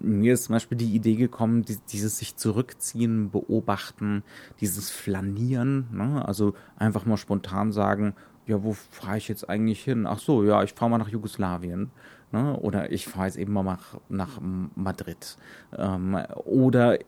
[0.00, 4.22] Mir ist zum Beispiel die Idee gekommen, die, dieses sich zurückziehen, beobachten,
[4.60, 6.26] dieses Flanieren, ne?
[6.26, 8.14] also einfach mal spontan sagen,
[8.46, 10.06] ja, wo fahre ich jetzt eigentlich hin?
[10.06, 11.90] Ach so, ja, ich fahre mal nach Jugoslawien.
[12.32, 12.56] Ne?
[12.58, 14.40] Oder ich fahre jetzt eben mal nach, nach
[14.74, 15.36] Madrid.
[15.76, 16.98] Ähm, oder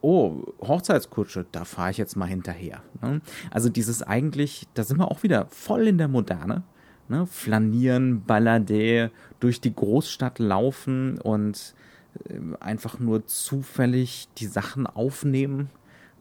[0.00, 2.82] oh, Hochzeitskutsche, da fahre ich jetzt mal hinterher.
[3.00, 3.20] Ne?
[3.50, 6.62] Also dieses eigentlich, da sind wir auch wieder voll in der Moderne.
[7.08, 7.26] Ne?
[7.26, 11.74] Flanieren, Balladé, durch die Großstadt laufen und
[12.28, 15.70] äh, einfach nur zufällig die Sachen aufnehmen,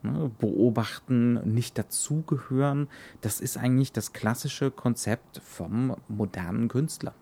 [0.04, 0.32] ne?
[0.40, 2.88] beobachten, nicht dazugehören.
[3.22, 7.14] Das ist eigentlich das klassische Konzept vom modernen Künstler.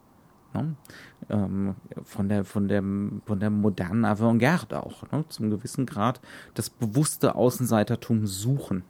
[0.53, 0.75] Ne?
[1.29, 5.25] Ähm, von, der, von, der, von der modernen Avantgarde auch, ne?
[5.29, 6.21] zum gewissen Grad
[6.53, 8.83] das bewusste Außenseitertum suchen.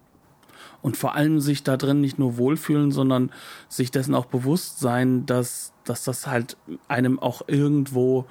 [0.82, 3.32] Und vor allem sich da drin nicht nur wohlfühlen, sondern
[3.68, 8.26] sich dessen auch bewusst sein, dass, dass das halt einem auch irgendwo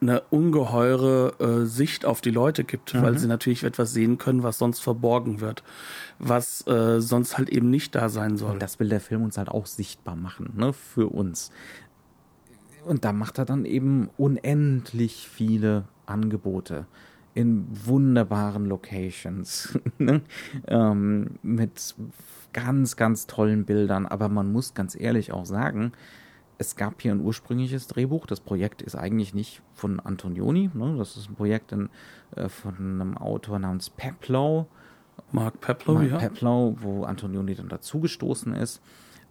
[0.00, 3.02] eine ungeheure äh, Sicht auf die Leute gibt, mhm.
[3.02, 5.62] weil sie natürlich etwas sehen können, was sonst verborgen wird,
[6.18, 8.52] was äh, sonst halt eben nicht da sein soll.
[8.52, 11.50] Und das will der Film uns halt auch sichtbar machen, ne, für uns.
[12.86, 16.86] Und da macht er dann eben unendlich viele Angebote
[17.34, 20.22] in wunderbaren Locations ne?
[20.68, 21.96] ähm, mit
[22.52, 24.06] ganz, ganz tollen Bildern.
[24.06, 25.92] Aber man muss ganz ehrlich auch sagen,
[26.58, 28.24] es gab hier ein ursprüngliches Drehbuch.
[28.24, 30.70] Das Projekt ist eigentlich nicht von Antonioni.
[30.72, 30.94] Ne?
[30.96, 31.90] Das ist ein Projekt in,
[32.36, 34.68] äh, von einem Autor namens Peplow.
[35.32, 36.18] Mark Peplow, Mark ja.
[36.18, 38.80] Peplow, wo Antonioni dann dazugestoßen ist.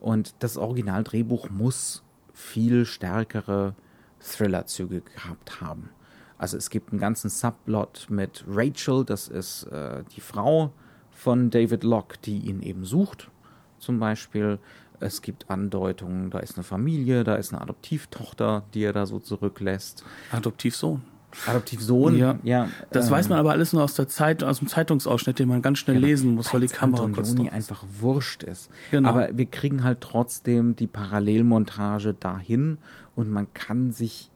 [0.02, 2.05] Und das Originaldrehbuch muss
[2.36, 3.74] viel stärkere
[4.20, 5.90] Thrillerzüge gehabt haben.
[6.38, 10.74] Also es gibt einen ganzen Subplot mit Rachel, das ist äh, die Frau
[11.12, 13.32] von David Locke, die ihn eben sucht,
[13.80, 14.60] zum Beispiel.
[15.00, 19.20] Es gibt Andeutungen, da ist eine Familie, da ist eine Adoptivtochter, die er da so
[19.20, 20.06] zurücklässt.
[20.32, 21.02] Adoptivsohn.
[21.48, 22.40] Adoptivsohn, Ja.
[22.44, 22.70] ja.
[22.92, 25.62] Das ähm, weiß man aber alles nur aus der Zeit, aus dem Zeitungsausschnitt, den man
[25.62, 27.72] ganz schnell lesen muss, weil die Kamera kurz Antonioni drauf ist.
[27.72, 28.70] einfach wurscht ist.
[28.92, 29.10] Genau.
[29.10, 32.78] Aber wir kriegen halt trotzdem die Parallelmontage dahin
[33.16, 34.32] und man kann sich,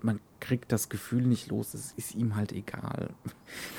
[0.00, 3.10] man kriegt das Gefühl nicht los, es ist ihm halt egal.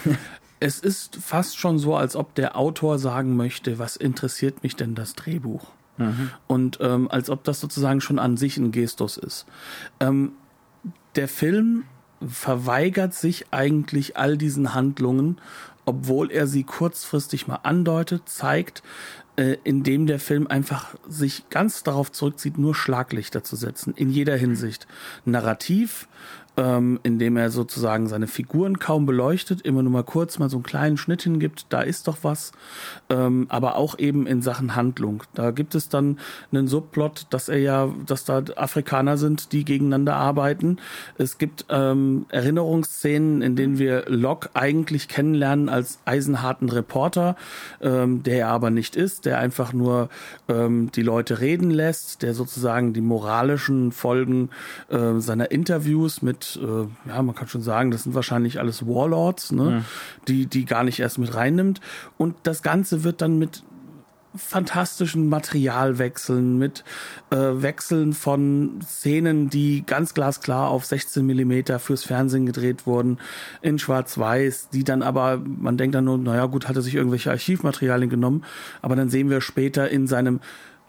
[0.66, 4.96] Es ist fast schon so, als ob der Autor sagen möchte, was interessiert mich denn
[4.96, 5.66] das Drehbuch?
[6.48, 9.46] Und ähm, als ob das sozusagen schon an sich ein Gestus ist.
[10.00, 10.32] Ähm,
[11.16, 11.84] der Film
[12.28, 15.38] verweigert sich eigentlich all diesen Handlungen,
[15.86, 18.84] obwohl er sie kurzfristig mal andeutet, zeigt,
[19.36, 24.38] äh, indem der Film einfach sich ganz darauf zurückzieht, nur Schlaglichter zu setzen, in jeder
[24.38, 24.88] Hinsicht.
[25.26, 26.08] Narrativ,
[26.58, 30.64] ähm, indem er sozusagen seine Figuren kaum beleuchtet, immer nur mal kurz mal so einen
[30.64, 32.52] kleinen Schnitt hingibt, da ist doch was,
[33.10, 35.24] ähm, aber auch eben in Sachen Handlung.
[35.34, 36.20] Da gibt es dann
[36.52, 40.78] einen Subplot, dass er ja, dass da Afrikaner sind, die gegeneinander arbeiten.
[41.18, 47.36] Es gibt ähm, Erinnerungsszenen, in denen wir Locke eigentlich kennenlernen als eisenharten Reporter,
[47.82, 50.10] ähm, der er aber nicht ist, der einfach nur
[50.48, 54.50] ähm, die Leute reden lässt, der sozusagen die moralischen Folgen
[54.90, 59.52] äh, seiner Interviews mit, äh, ja, man kann schon sagen, das sind wahrscheinlich alles Warlords,
[59.52, 59.84] ne,
[60.28, 61.82] die, die gar nicht erst mit reinnimmt.
[62.18, 63.64] Und das Ganze wird dann mit
[64.36, 66.84] fantastischen Materialwechseln, mit
[67.30, 73.20] äh, Wechseln von Szenen, die ganz glasklar auf 16 Millimeter fürs Fernsehen gedreht wurden,
[73.62, 77.32] in Schwarz-Weiß, die dann aber, man denkt dann nur, naja gut, hat er sich irgendwelche
[77.32, 78.44] Archivmaterialien genommen,
[78.82, 80.40] aber dann sehen wir später in seinem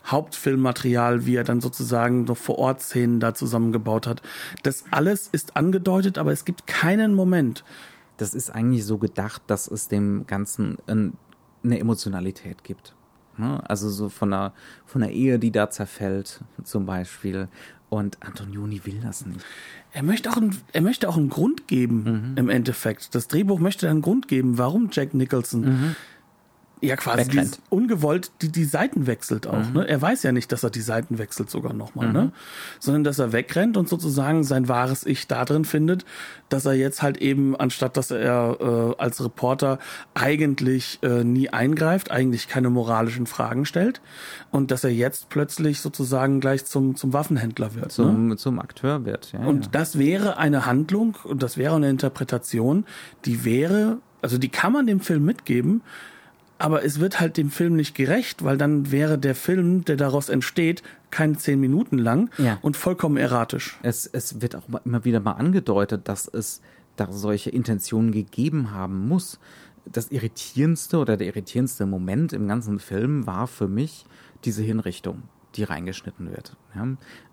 [0.06, 4.22] Hauptfilmmaterial, wie er dann sozusagen noch vor Ort Szenen da zusammengebaut hat.
[4.62, 7.64] Das alles ist angedeutet, aber es gibt keinen Moment,
[8.16, 11.14] Das ist eigentlich so gedacht, dass es dem Ganzen ein,
[11.64, 12.94] eine Emotionalität gibt.
[13.38, 13.60] Ne?
[13.68, 14.52] Also so von einer,
[14.86, 17.48] von einer Ehe, die da zerfällt, zum Beispiel.
[17.90, 19.40] Und Antonioni will das nicht.
[19.92, 23.14] Er möchte auch, einen, er möchte auch einen Grund geben, im Endeffekt.
[23.14, 25.94] Das Drehbuch möchte einen Grund geben, warum Jack Nicholson
[26.84, 29.70] ja quasi dieses ungewollt die, die Seiten wechselt auch.
[29.70, 29.86] Ne?
[29.88, 32.32] Er weiß ja nicht, dass er die Seiten wechselt sogar nochmal, ne?
[32.80, 36.04] sondern dass er wegrennt und sozusagen sein wahres Ich da drin findet,
[36.48, 39.78] dass er jetzt halt eben, anstatt dass er äh, als Reporter
[40.14, 44.00] eigentlich äh, nie eingreift, eigentlich keine moralischen Fragen stellt
[44.50, 47.86] und dass er jetzt plötzlich sozusagen gleich zum, zum Waffenhändler wird.
[47.86, 47.90] ne?
[47.90, 49.32] Zum, zum Akteur wird.
[49.32, 49.70] Ja, Und ja.
[49.72, 52.84] das wäre eine Handlung und das wäre eine Interpretation,
[53.24, 55.82] die wäre, also die kann man dem Film mitgeben,
[56.58, 60.28] aber es wird halt dem Film nicht gerecht, weil dann wäre der Film, der daraus
[60.28, 62.58] entsteht, keine zehn Minuten lang Ja.
[62.62, 63.78] und vollkommen erratisch.
[63.82, 66.60] Es, es wird auch immer wieder mal angedeutet, dass es
[66.96, 69.38] da solche Intentionen gegeben haben muss.
[69.84, 74.06] Das irritierendste oder der irritierendste Moment im ganzen Film war für mich
[74.44, 75.24] diese Hinrichtung,
[75.56, 76.56] die reingeschnitten wird.
[76.74, 76.86] Ja?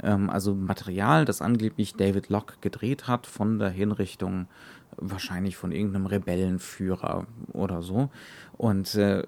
[0.04, 4.48] Ähm, also Material, das angeblich David Locke gedreht hat von der Hinrichtung,
[4.98, 8.10] wahrscheinlich von irgendeinem Rebellenführer oder so.
[8.58, 9.24] Und äh,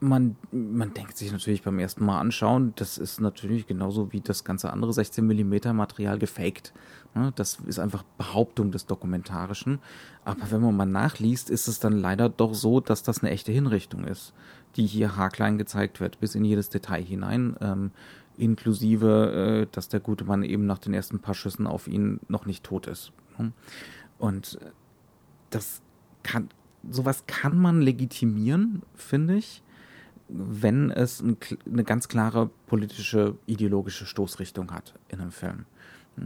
[0.00, 4.44] man, man denkt sich natürlich beim ersten Mal anschauen, das ist natürlich genauso wie das
[4.44, 6.72] ganze andere 16 mm Material gefaked.
[7.14, 9.78] Ne, Das ist einfach Behauptung des Dokumentarischen.
[10.24, 13.52] Aber wenn man mal nachliest, ist es dann leider doch so, dass das eine echte
[13.52, 14.34] Hinrichtung ist,
[14.76, 17.56] die hier haarklein gezeigt wird, bis in jedes Detail hinein.
[17.60, 17.90] Ähm,
[18.36, 22.46] inklusive, äh, dass der gute Mann eben nach den ersten paar Schüssen auf ihn noch
[22.46, 23.12] nicht tot ist.
[24.24, 24.28] Ne?
[24.28, 24.70] Und äh,
[25.50, 25.82] das
[26.22, 26.48] kann,
[26.90, 29.62] sowas kann man legitimieren, finde ich,
[30.28, 31.36] wenn es ein,
[31.70, 35.66] eine ganz klare politische, ideologische Stoßrichtung hat in einem Film.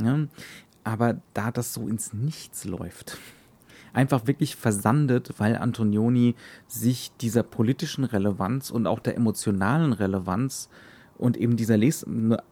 [0.01, 0.19] Ja?
[0.85, 3.19] Aber da das so ins Nichts läuft,
[3.93, 6.37] einfach wirklich versandet, weil Antonioni
[6.69, 10.69] sich dieser politischen Relevanz und auch der emotionalen Relevanz
[11.19, 12.07] und eben dieser Les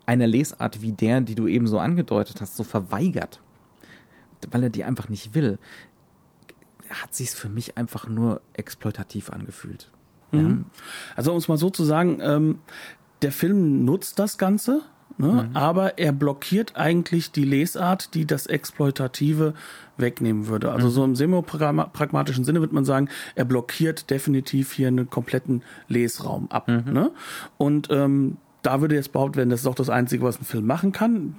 [0.07, 3.41] einer Lesart wie der, die du eben so angedeutet hast, so verweigert,
[4.51, 5.59] weil er die einfach nicht will,
[6.91, 9.91] hat sich's für mich einfach nur exploitativ angefühlt.
[10.33, 10.67] Mhm.
[11.15, 12.59] Also um es mal so zu sagen, ähm,
[13.23, 14.83] der Film nutzt das Ganze,
[15.19, 19.55] ne, aber er blockiert eigentlich die Lesart, die das Exploitative
[19.97, 20.73] wegnehmen würde.
[20.73, 26.51] Also so im semi-pragmatischen Sinne würde man sagen, er blockiert definitiv hier einen kompletten Lesraum
[26.51, 26.69] ab.
[26.69, 27.11] Ne?
[27.57, 30.67] Und ähm, da würde jetzt behauptet werden, das ist auch das Einzige, was ein Film
[30.67, 31.37] machen kann.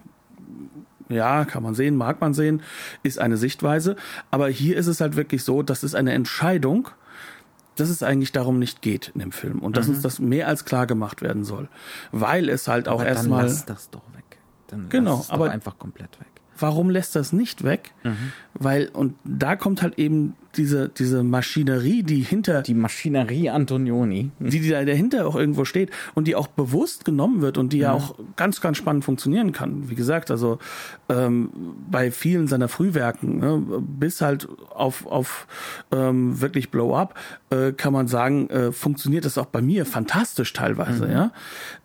[1.10, 2.62] Ja, kann man sehen, mag man sehen,
[3.04, 3.96] ist eine Sichtweise.
[4.32, 6.90] Aber hier ist es halt wirklich so, das ist eine Entscheidung,
[7.76, 9.96] dass es eigentlich darum nicht geht in dem Film und dass mhm.
[9.96, 11.68] uns das mehr als klar gemacht werden soll,
[12.12, 13.46] weil es halt auch erstmal.
[13.46, 14.40] Lass das doch weg.
[14.68, 16.28] Dann genau, aber einfach komplett weg.
[16.60, 17.94] Warum lässt das nicht weg?
[18.04, 18.32] Mhm.
[18.56, 22.62] Weil und da kommt halt eben diese, diese Maschinerie, die hinter.
[22.62, 24.32] Die Maschinerie Antonioni.
[24.40, 27.80] Die, die da dahinter auch irgendwo steht und die auch bewusst genommen wird und die
[27.80, 29.90] ja, ja auch ganz, ganz spannend funktionieren kann.
[29.90, 30.60] Wie gesagt, also
[31.10, 31.50] ähm,
[31.90, 35.48] bei vielen seiner Frühwerken, ne, bis halt auf, auf
[35.92, 37.16] ähm, wirklich Blow-Up,
[37.50, 41.12] äh, kann man sagen, äh, funktioniert das auch bei mir fantastisch teilweise, mhm.
[41.12, 41.32] ja.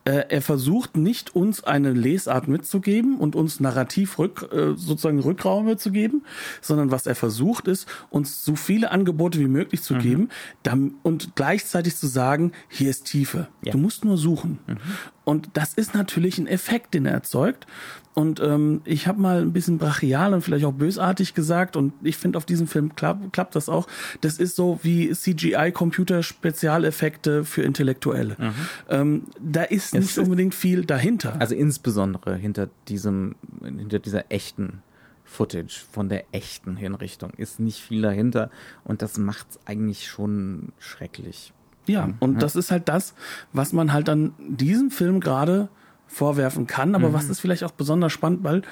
[0.04, 5.66] Äh, er versucht nicht uns eine Lesart mitzugeben und uns narrativ rück, äh, sozusagen Rückraum
[5.66, 6.24] mitzugeben,
[6.60, 9.98] sondern was er versucht ist, uns so viele Angebote wie möglich zu mhm.
[9.98, 10.28] geben
[10.62, 13.48] dann, und gleichzeitig zu sagen, hier ist Tiefe.
[13.62, 13.72] Ja.
[13.72, 14.58] Du musst nur suchen.
[14.66, 14.76] Mhm.
[15.24, 17.66] Und das ist natürlich ein Effekt, den er erzeugt.
[18.14, 22.18] Und ähm, ich habe mal ein bisschen brachial und vielleicht auch bösartig gesagt, und ich
[22.18, 23.86] finde, auf diesem Film klapp, klappt das auch.
[24.20, 28.36] Das ist so wie CGI-Computer-Spezialeffekte für Intellektuelle.
[28.38, 28.52] Mhm.
[28.90, 31.40] Ähm, da ist nicht unbedingt viel dahinter.
[31.40, 34.82] Also insbesondere hinter diesem, hinter dieser echten
[35.32, 38.50] Footage von der echten Hinrichtung ist nicht viel dahinter
[38.84, 41.52] und das macht es eigentlich schon schrecklich.
[41.86, 42.38] Ja, und ja.
[42.38, 43.14] das ist halt das,
[43.52, 45.68] was man halt an diesem Film gerade
[46.06, 47.12] vorwerfen kann, aber mhm.
[47.14, 48.62] was das vielleicht auch besonders spannend weil,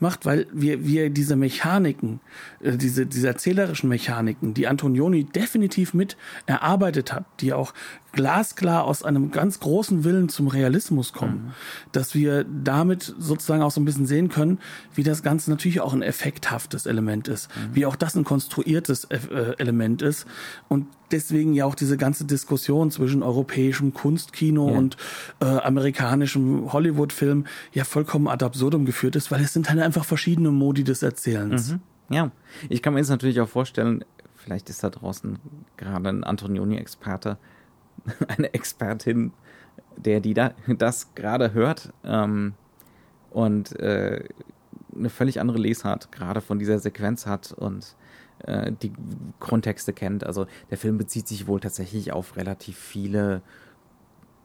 [0.00, 2.20] macht, weil wir, wir diese Mechaniken,
[2.60, 7.74] äh, diese, diese erzählerischen Mechaniken, die Antonioni definitiv mit erarbeitet hat, die auch
[8.16, 11.52] glasklar aus einem ganz großen Willen zum Realismus kommen, mhm.
[11.92, 14.58] dass wir damit sozusagen auch so ein bisschen sehen können,
[14.94, 17.74] wie das Ganze natürlich auch ein effekthaftes Element ist, mhm.
[17.76, 19.18] wie auch das ein konstruiertes äh,
[19.58, 20.26] Element ist
[20.68, 24.78] und deswegen ja auch diese ganze Diskussion zwischen europäischem Kunstkino ja.
[24.78, 24.96] und
[25.40, 30.50] äh, amerikanischem Hollywood-Film ja vollkommen ad absurdum geführt ist, weil es sind halt einfach verschiedene
[30.50, 31.72] Modi des Erzählens.
[31.72, 31.80] Mhm.
[32.08, 32.30] Ja,
[32.68, 34.04] ich kann mir jetzt natürlich auch vorstellen,
[34.36, 35.38] vielleicht ist da draußen
[35.76, 37.36] gerade ein Antonioni-Experte,
[38.28, 39.32] eine Expertin,
[39.96, 42.54] der die da, das gerade hört ähm,
[43.30, 44.24] und äh,
[44.94, 47.96] eine völlig andere Lesart gerade von dieser Sequenz hat und
[48.40, 48.92] äh, die
[49.38, 50.24] Kontexte kennt.
[50.24, 53.42] Also der Film bezieht sich wohl tatsächlich auf relativ viele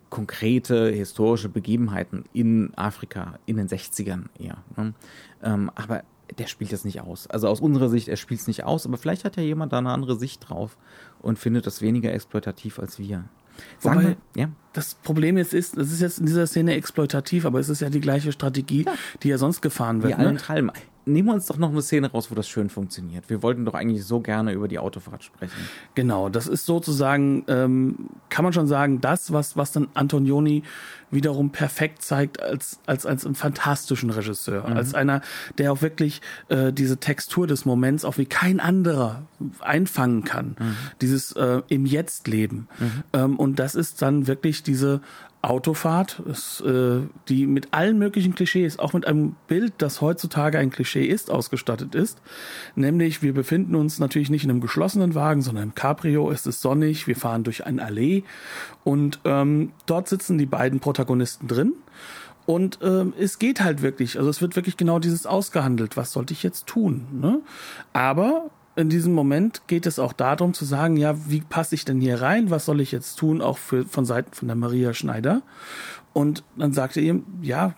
[0.09, 4.57] konkrete historische Begebenheiten in Afrika in den 60ern eher.
[4.76, 4.93] Ne?
[5.41, 6.03] Ähm, aber
[6.38, 7.28] der spielt das nicht aus.
[7.28, 9.78] Also aus unserer Sicht, er spielt es nicht aus, aber vielleicht hat ja jemand da
[9.78, 10.78] eine andere Sicht drauf
[11.22, 13.26] und findet das weniger exploitativ als wir.
[13.80, 14.49] Sagen Wobei, wir, ja.
[14.74, 17.89] das Problem jetzt ist, es ist jetzt in dieser Szene exploitativ, aber es ist ja
[17.89, 18.93] die gleiche Strategie, ja.
[19.24, 20.18] die ja sonst gefahren wird.
[20.18, 20.38] Wie ne?
[21.12, 23.30] Nehmen wir uns doch noch eine Szene raus, wo das schön funktioniert.
[23.30, 25.53] Wir wollten doch eigentlich so gerne über die Autofahrt sprechen.
[25.95, 30.64] Genau, das ist sozusagen, ähm, kann man schon sagen, das, was, was dann Antonioni
[31.12, 34.68] wiederum perfekt zeigt als, als, als einen fantastischen Regisseur.
[34.68, 34.78] Mhm.
[34.78, 35.22] Als einer,
[35.57, 39.24] der auch wirklich äh, diese Textur des Moments auch wie kein anderer
[39.59, 40.55] einfangen kann.
[40.57, 40.76] Mhm.
[41.01, 42.68] Dieses äh, im Jetzt leben.
[42.80, 43.03] Mhm.
[43.14, 45.01] Ähm, und das ist dann wirklich diese
[45.42, 50.70] Autofahrt, ist, äh, die mit allen möglichen Klischees, auch mit einem Bild, das heutzutage ein
[50.70, 52.22] Klischee ist, ausgestattet ist.
[52.76, 56.30] Nämlich, wir befinden uns natürlich nicht in einem geschlossenen Wagen, sondern im Cabrio.
[56.30, 58.24] Es ist sonnig, wir fahren durch ein Allee
[58.84, 61.74] und ähm, dort sitzen die beiden Protagonisten drin.
[62.46, 66.34] Und ähm, es geht halt wirklich, also es wird wirklich genau dieses ausgehandelt, was sollte
[66.34, 67.08] ich jetzt tun.
[67.14, 67.42] Ne?
[67.94, 71.99] Aber in diesem Moment geht es auch darum zu sagen, ja, wie passe ich denn
[71.99, 72.49] hier rein?
[72.49, 75.41] Was soll ich jetzt tun, auch für, von Seiten von der Maria Schneider?
[76.13, 77.76] Und dann sagte ihm, ja,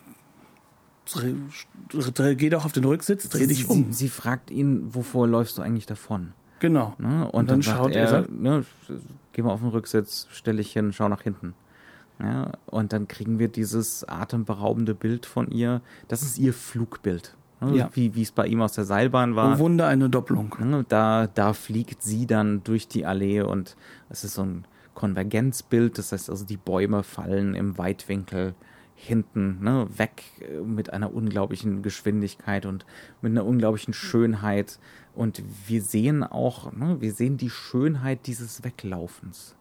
[2.35, 3.91] geh doch auf den Rücksitz, dreh dich um.
[3.91, 6.33] Sie, sie, fragt ihn, wovor läufst du eigentlich davon?
[6.59, 6.95] Genau.
[6.97, 7.25] Ne?
[7.25, 8.65] Und, und, dann, dann schaut er, er ne,
[9.33, 11.53] geh mal auf den Rücksitz, stell dich hin, schau nach hinten.
[12.19, 15.81] Ja, und dann kriegen wir dieses atemberaubende Bild von ihr.
[16.07, 17.35] Das ist ihr Flugbild.
[17.63, 17.77] Ne?
[17.77, 17.89] Ja.
[17.93, 19.55] Wie es bei ihm aus der Seilbahn war.
[19.55, 20.55] Oh Wunder, eine Doppelung.
[20.59, 20.85] Ne?
[20.87, 23.75] Da, da fliegt sie dann durch die Allee und
[24.09, 25.97] es ist so ein Konvergenzbild.
[25.97, 28.55] Das heißt also, die Bäume fallen im Weitwinkel
[28.95, 32.85] hinten ne, weg äh, mit einer unglaublichen Geschwindigkeit und
[33.21, 34.79] mit einer unglaublichen Schönheit.
[35.13, 39.55] Und wir sehen auch, ne, wir sehen die Schönheit dieses Weglaufens.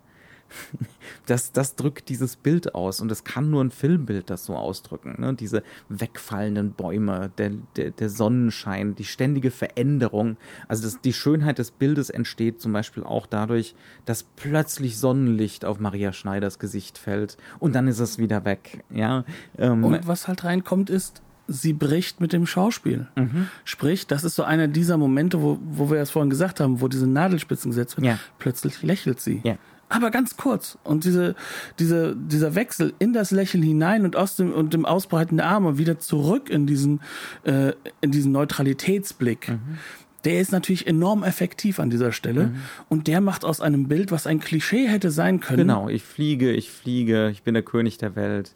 [1.26, 5.16] das, das drückt dieses Bild aus und es kann nur ein Filmbild das so ausdrücken.
[5.18, 5.34] Ne?
[5.34, 10.36] Diese wegfallenden Bäume, der, der, der Sonnenschein, die ständige Veränderung.
[10.68, 13.74] Also das, die Schönheit des Bildes entsteht zum Beispiel auch dadurch,
[14.04, 18.84] dass plötzlich Sonnenlicht auf Maria Schneiders Gesicht fällt und dann ist es wieder weg.
[18.90, 19.24] Ja?
[19.58, 23.08] Ähm, und was halt reinkommt ist, sie bricht mit dem Schauspiel.
[23.16, 23.48] Mhm.
[23.64, 26.88] Sprich, das ist so einer dieser Momente, wo, wo wir es vorhin gesagt haben, wo
[26.88, 28.06] diese Nadelspitzen gesetzt werden.
[28.06, 28.18] Ja.
[28.38, 29.40] Plötzlich lächelt sie.
[29.44, 29.56] Ja
[29.92, 30.78] aber ganz kurz.
[30.84, 31.34] Und diese,
[31.78, 35.78] diese, dieser Wechsel in das Lächeln hinein und aus dem, und dem Ausbreiten der Arme
[35.78, 37.00] wieder zurück in diesen,
[37.44, 39.50] äh, in diesen Neutralitätsblick.
[39.50, 39.78] Mhm.
[40.24, 42.56] Der ist natürlich enorm effektiv an dieser Stelle mhm.
[42.88, 45.58] und der macht aus einem Bild, was ein Klischee hätte sein können.
[45.58, 48.54] Genau, ich fliege, ich fliege, ich bin der König der Welt.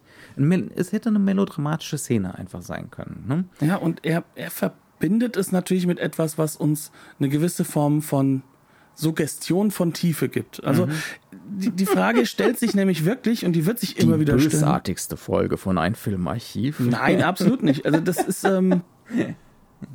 [0.75, 3.25] Es hätte eine melodramatische Szene einfach sein können.
[3.27, 3.67] Ne?
[3.67, 8.43] Ja, und er, er verbindet es natürlich mit etwas, was uns eine gewisse Form von
[8.97, 10.63] Suggestion von Tiefe gibt.
[10.63, 10.91] Also mhm.
[11.49, 14.49] Die, die Frage stellt sich nämlich wirklich und die wird sich immer wieder stellen.
[14.49, 16.79] Die bösartigste Folge von ein Filmarchiv.
[16.79, 17.85] Nein, absolut nicht.
[17.85, 18.81] Also das ist ähm,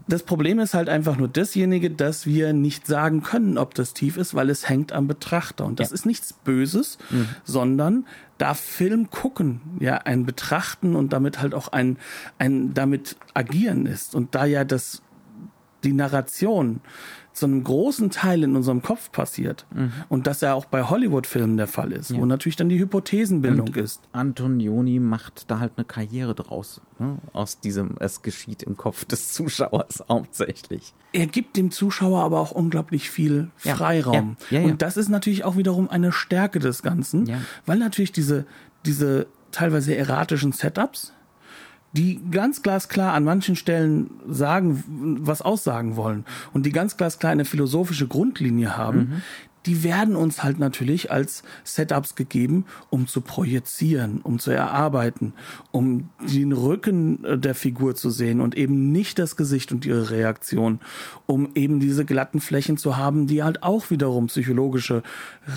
[0.07, 4.17] das Problem ist halt einfach nur dasjenige, dass wir nicht sagen können, ob das tief
[4.17, 5.65] ist, weil es hängt am Betrachter.
[5.65, 5.95] Und das ja.
[5.95, 7.29] ist nichts Böses, mhm.
[7.45, 8.07] sondern
[8.39, 11.99] da Film gucken ja ein Betrachten und damit halt auch ein,
[12.39, 14.15] ein damit agieren ist.
[14.15, 15.03] Und da ja das
[15.83, 16.81] die Narration
[17.33, 19.93] zu einem großen Teil in unserem Kopf passiert mhm.
[20.09, 22.19] und das ja auch bei Hollywood-Filmen der Fall ist, ja.
[22.19, 24.03] wo natürlich dann die Hypothesenbildung und ist.
[24.13, 27.17] Antonioni macht da halt eine Karriere draus, ne?
[27.33, 30.95] aus diesem, es geschieht im Kopf des Zuschauers hauptsächlich.
[31.13, 34.37] Er gibt dem Zuschauer aber auch unglaublich viel Freiraum.
[34.51, 34.61] Ja.
[34.61, 34.67] Ja.
[34.67, 37.31] Und das ist natürlich auch wiederum eine Stärke des Ganzen,
[37.67, 38.47] weil natürlich diese,
[38.85, 41.13] diese teilweise erratischen Setups,
[41.93, 44.85] die ganz glasklar an manchen Stellen sagen,
[45.21, 49.23] was aussagen wollen und die ganz glasklar eine philosophische Grundlinie haben, mhm
[49.67, 55.35] die werden uns halt natürlich als Setups gegeben, um zu projizieren, um zu erarbeiten,
[55.71, 60.11] um den Rücken äh, der Figur zu sehen und eben nicht das Gesicht und ihre
[60.11, 60.81] Reaktion,
[61.27, 65.03] um eben diese glatten Flächen zu haben, die halt auch wiederum psychologische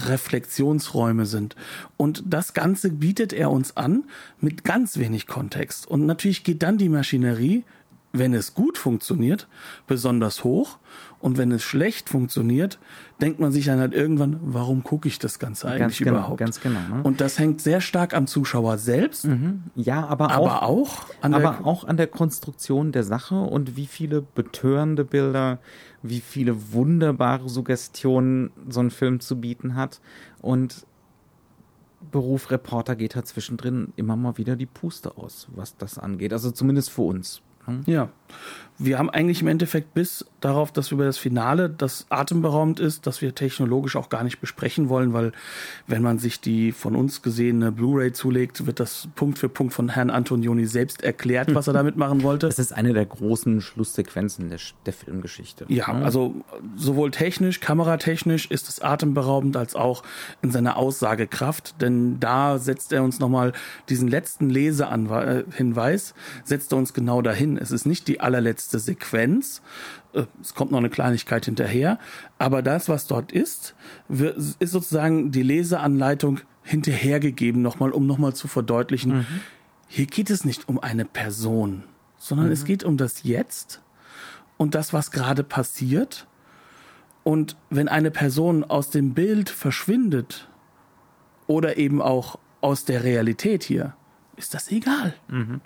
[0.07, 1.55] Reflexionsräume sind.
[1.97, 4.03] Und das Ganze bietet er uns an
[4.39, 5.87] mit ganz wenig Kontext.
[5.87, 7.63] Und natürlich geht dann die Maschinerie
[8.19, 9.47] wenn es gut funktioniert,
[9.87, 10.77] besonders hoch.
[11.25, 12.77] Und wenn es schlecht funktioniert,
[13.19, 16.37] denkt man sich dann halt irgendwann, warum gucke ich das Ganze eigentlich ganz genau, überhaupt?
[16.37, 16.79] Ganz genau.
[16.87, 17.01] Ne?
[17.01, 19.25] Und das hängt sehr stark am Zuschauer selbst.
[19.25, 19.63] Mhm.
[19.73, 23.75] Ja, aber, aber auch, auch an aber der, auch an der Konstruktion der Sache und
[23.75, 25.57] wie viele betörende Bilder,
[26.03, 30.01] wie viele wunderbare Suggestionen so ein Film zu bieten hat.
[30.43, 30.85] Und
[32.11, 36.33] Beruf Reporter geht halt zwischendrin immer mal wieder die Puste aus, was das angeht.
[36.33, 37.41] Also zumindest für uns.
[37.65, 37.81] Hm?
[37.87, 38.09] Ja.
[38.77, 43.21] Wir haben eigentlich im Endeffekt bis darauf, dass über das Finale, das atemberaubend ist, dass
[43.21, 45.31] wir technologisch auch gar nicht besprechen wollen, weil
[45.87, 49.89] wenn man sich die von uns gesehene Blu-ray zulegt, wird das Punkt für Punkt von
[49.89, 52.47] Herrn Antonioni selbst erklärt, was er damit machen wollte.
[52.47, 55.65] Das ist eine der großen Schlusssequenzen der, der Filmgeschichte.
[55.67, 56.03] Ja, hm?
[56.03, 56.35] also
[56.75, 60.03] sowohl technisch, kameratechnisch ist es atemberaubend als auch
[60.41, 63.53] in seiner Aussagekraft, denn da setzt er uns nochmal
[63.89, 67.57] diesen letzten Lesehinweis, setzt er uns genau dahin.
[67.57, 69.61] Es ist nicht die allerletzte Sequenz,
[70.04, 70.04] äh,
[70.41, 71.99] es kommt noch eine Kleinigkeit hinterher,
[72.37, 73.75] aber das, was dort ist,
[74.09, 79.25] ist sozusagen die Leseanleitung hinterhergegeben, nochmal, um nochmal zu verdeutlichen, mhm.
[79.87, 81.83] hier geht es nicht um eine Person,
[82.17, 82.53] sondern mhm.
[82.53, 83.81] es geht um das Jetzt
[84.57, 86.27] und das, was gerade passiert.
[87.23, 90.47] Und wenn eine Person aus dem Bild verschwindet
[91.47, 93.95] oder eben auch aus der Realität hier,
[94.37, 95.13] ist das egal.
[95.27, 95.61] Mhm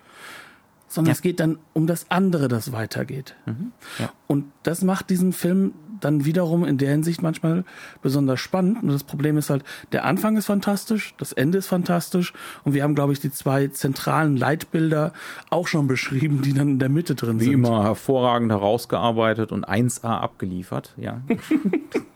[0.89, 1.13] sondern ja.
[1.13, 3.35] es geht dann um das andere, das weitergeht.
[3.45, 3.71] Mhm.
[3.99, 4.11] Ja.
[4.27, 7.63] Und das macht diesen Film dann wiederum in der Hinsicht manchmal
[8.01, 8.81] besonders spannend.
[8.83, 12.33] Und das Problem ist halt, der Anfang ist fantastisch, das Ende ist fantastisch
[12.63, 15.13] und wir haben, glaube ich, die zwei zentralen Leitbilder
[15.49, 17.51] auch schon beschrieben, die dann in der Mitte drin Wie sind.
[17.51, 21.21] Wie immer hervorragend herausgearbeitet und 1A abgeliefert, ja.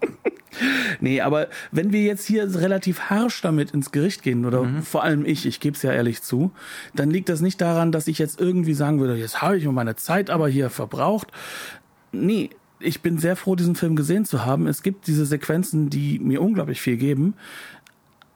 [1.00, 4.84] nee, aber wenn wir jetzt hier relativ harsch damit ins Gericht gehen, oder mhm.
[4.84, 6.52] vor allem ich, ich gebe es ja ehrlich zu,
[6.96, 9.96] dann liegt das nicht daran, dass ich jetzt irgendwie sagen würde, jetzt habe ich meine
[9.96, 11.28] Zeit aber hier verbraucht.
[12.12, 12.50] Nee,
[12.80, 14.68] ich bin sehr froh, diesen Film gesehen zu haben.
[14.68, 17.36] Es gibt diese Sequenzen, die mir unglaublich viel geben.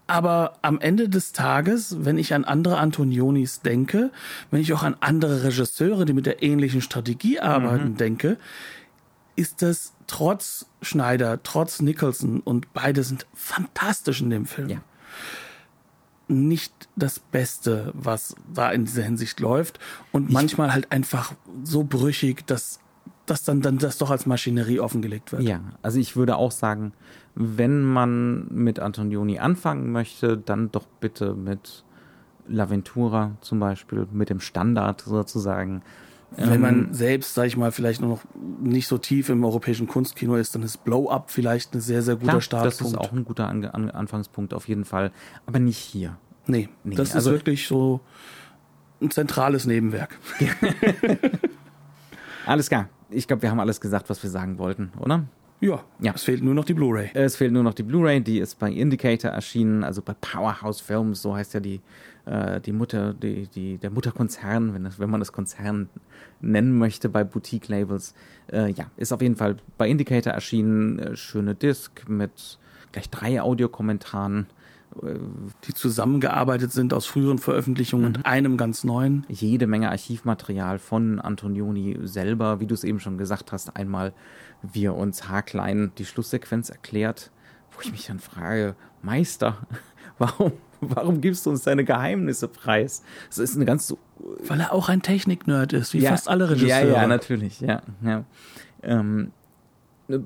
[0.08, 4.10] Aber am Ende des Tages, wenn ich an andere Antonionis denke,
[4.52, 7.98] wenn ich auch an andere Regisseure, die mit der ähnlichen Strategie arbeiten, mhm.
[7.98, 8.38] denke,
[9.38, 14.70] ist das trotz Schneider, trotz Nicholson und beide sind fantastisch in dem Film.
[14.70, 14.82] Ja.
[16.28, 19.80] Nicht das Beste, was da in dieser Hinsicht läuft
[20.12, 21.34] und ich manchmal halt einfach
[21.64, 22.80] so brüchig, dass
[23.26, 25.44] dass dann, dann das doch als Maschinerie offengelegt wird.
[25.44, 26.94] Ja, also ich würde auch sagen,
[27.36, 31.84] wenn man mit Antonioni anfangen möchte, dann doch bitte mit
[32.50, 35.84] L'Aventura zum Beispiel, mit dem Standard sozusagen.
[36.36, 38.22] Wenn man ähm, selbst, sag ich mal, vielleicht noch
[38.62, 42.16] nicht so tief im europäischen Kunstkino ist, dann ist Blow Up vielleicht ein sehr, sehr
[42.16, 42.82] guter klar, Startpunkt.
[42.82, 45.12] Das ist auch ein guter An An Anfangspunkt auf jeden Fall,
[45.46, 46.18] aber nicht hier.
[46.46, 48.02] Nee, nee das also, ist wirklich so
[49.02, 50.18] ein zentrales Nebenwerk.
[52.46, 52.90] alles klar.
[53.10, 55.24] Ich glaube, wir haben alles gesagt, was wir sagen wollten, oder?
[55.60, 56.14] Ja, Ja.
[56.14, 57.10] es fehlt nur noch die Blu-ray.
[57.14, 61.22] Es fehlt nur noch die Blu-ray, die ist bei Indicator erschienen, also bei Powerhouse Films,
[61.22, 61.82] so heißt ja die,
[62.28, 65.90] äh, die Mutter, die, die, der Mutterkonzern, wenn, das, wenn man das Konzern
[66.42, 68.14] nennen möchte bei Boutique-Labels.
[68.52, 72.60] Äh, ja, ist auf jeden Fall bei Indicator erschienen, äh, schöne Disc mit
[72.92, 74.48] gleich drei Audiokommentaren,
[75.68, 79.26] Die zusammengearbeitet sind aus früheren Veröffentlichungen und einem ganz neuen.
[79.30, 84.14] jede Menge Archivmaterial von Antonioni selber, wie du es eben schon gesagt hast, einmal
[84.64, 87.32] wie er uns haarklein die Schlusssequenz erklärt,
[87.72, 89.68] wo ich mich dann frage, Meister,
[90.18, 93.04] warum, warum gibst du uns deine Geheimnisse preis?
[93.30, 93.98] Das ist eine ganz so
[94.48, 96.88] Weil er auch ein Technik-Nerd ist, wie fast alle Regisseure.
[96.88, 97.82] Ja, ja, natürlich, ja.
[98.04, 98.24] ja.
[98.84, 99.32] Ähm,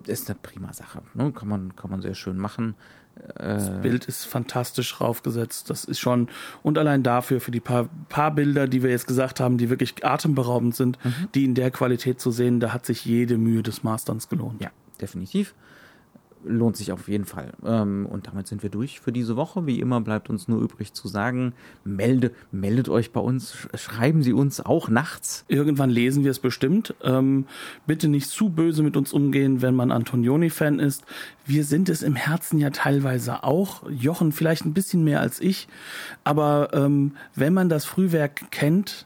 [0.06, 1.02] ist eine prima Sache.
[1.14, 1.32] Ne?
[1.32, 2.76] Kann, man, kann man sehr schön machen.
[3.36, 5.70] Das Bild ist fantastisch raufgesetzt.
[5.70, 6.30] Das ist schon,
[6.64, 10.06] und allein dafür, für die paar, paar Bilder, die wir jetzt gesagt haben, die wirklich
[10.06, 11.28] atemberaubend sind, Mhm.
[11.36, 14.62] die in der Qualität zu sehen, da hat sich jede Mühe des Masterns gelohnt.
[14.62, 14.70] Ja,
[15.02, 15.54] definitiv.
[16.44, 17.52] Lohnt sich auf jeden Fall.
[17.64, 19.68] Ähm, und damit sind wir durch für diese Woche.
[19.68, 24.24] Wie immer bleibt uns nur übrig zu sagen, melde, meldet euch bei uns, sch- schreiben
[24.24, 25.46] Sie uns auch nachts.
[25.48, 26.96] Irgendwann lesen wir es bestimmt.
[27.04, 27.46] Ähm,
[27.86, 31.04] bitte nicht zu böse mit uns umgehen, wenn man Antonioni-Fan ist.
[31.52, 33.84] Wir sind es im Herzen ja teilweise auch.
[33.89, 35.68] Jochen vielleicht ein bisschen mehr als ich.
[36.24, 39.06] Aber ähm, wenn man das Frühwerk kennt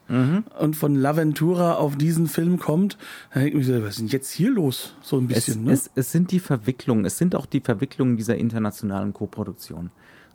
[0.60, 3.00] und von Laventura auf diesen Film kommt,
[3.34, 4.94] dann denkt man sich, was ist denn jetzt hier los?
[5.02, 5.72] So ein Es, bisschen, ne?
[5.72, 9.90] es, es sind die Verwicklungen, es sind auch die Verwicklungen dieser internationalen Koproduktion,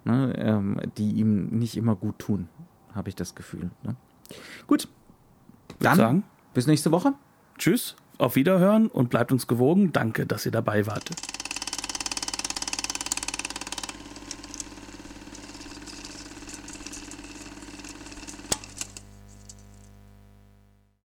[0.05, 2.49] ne, ähm, die ihm nicht immer gut tun,
[2.93, 3.71] habe ich das Gefühl.
[3.85, 3.95] Ne?
[4.67, 4.89] Gut,
[5.79, 6.23] dann sagen.
[6.55, 7.13] bis nächste Woche.
[7.57, 9.93] Tschüss, auf Wiederhören und bleibt uns gewogen.
[9.93, 11.11] Danke, dass ihr dabei wart.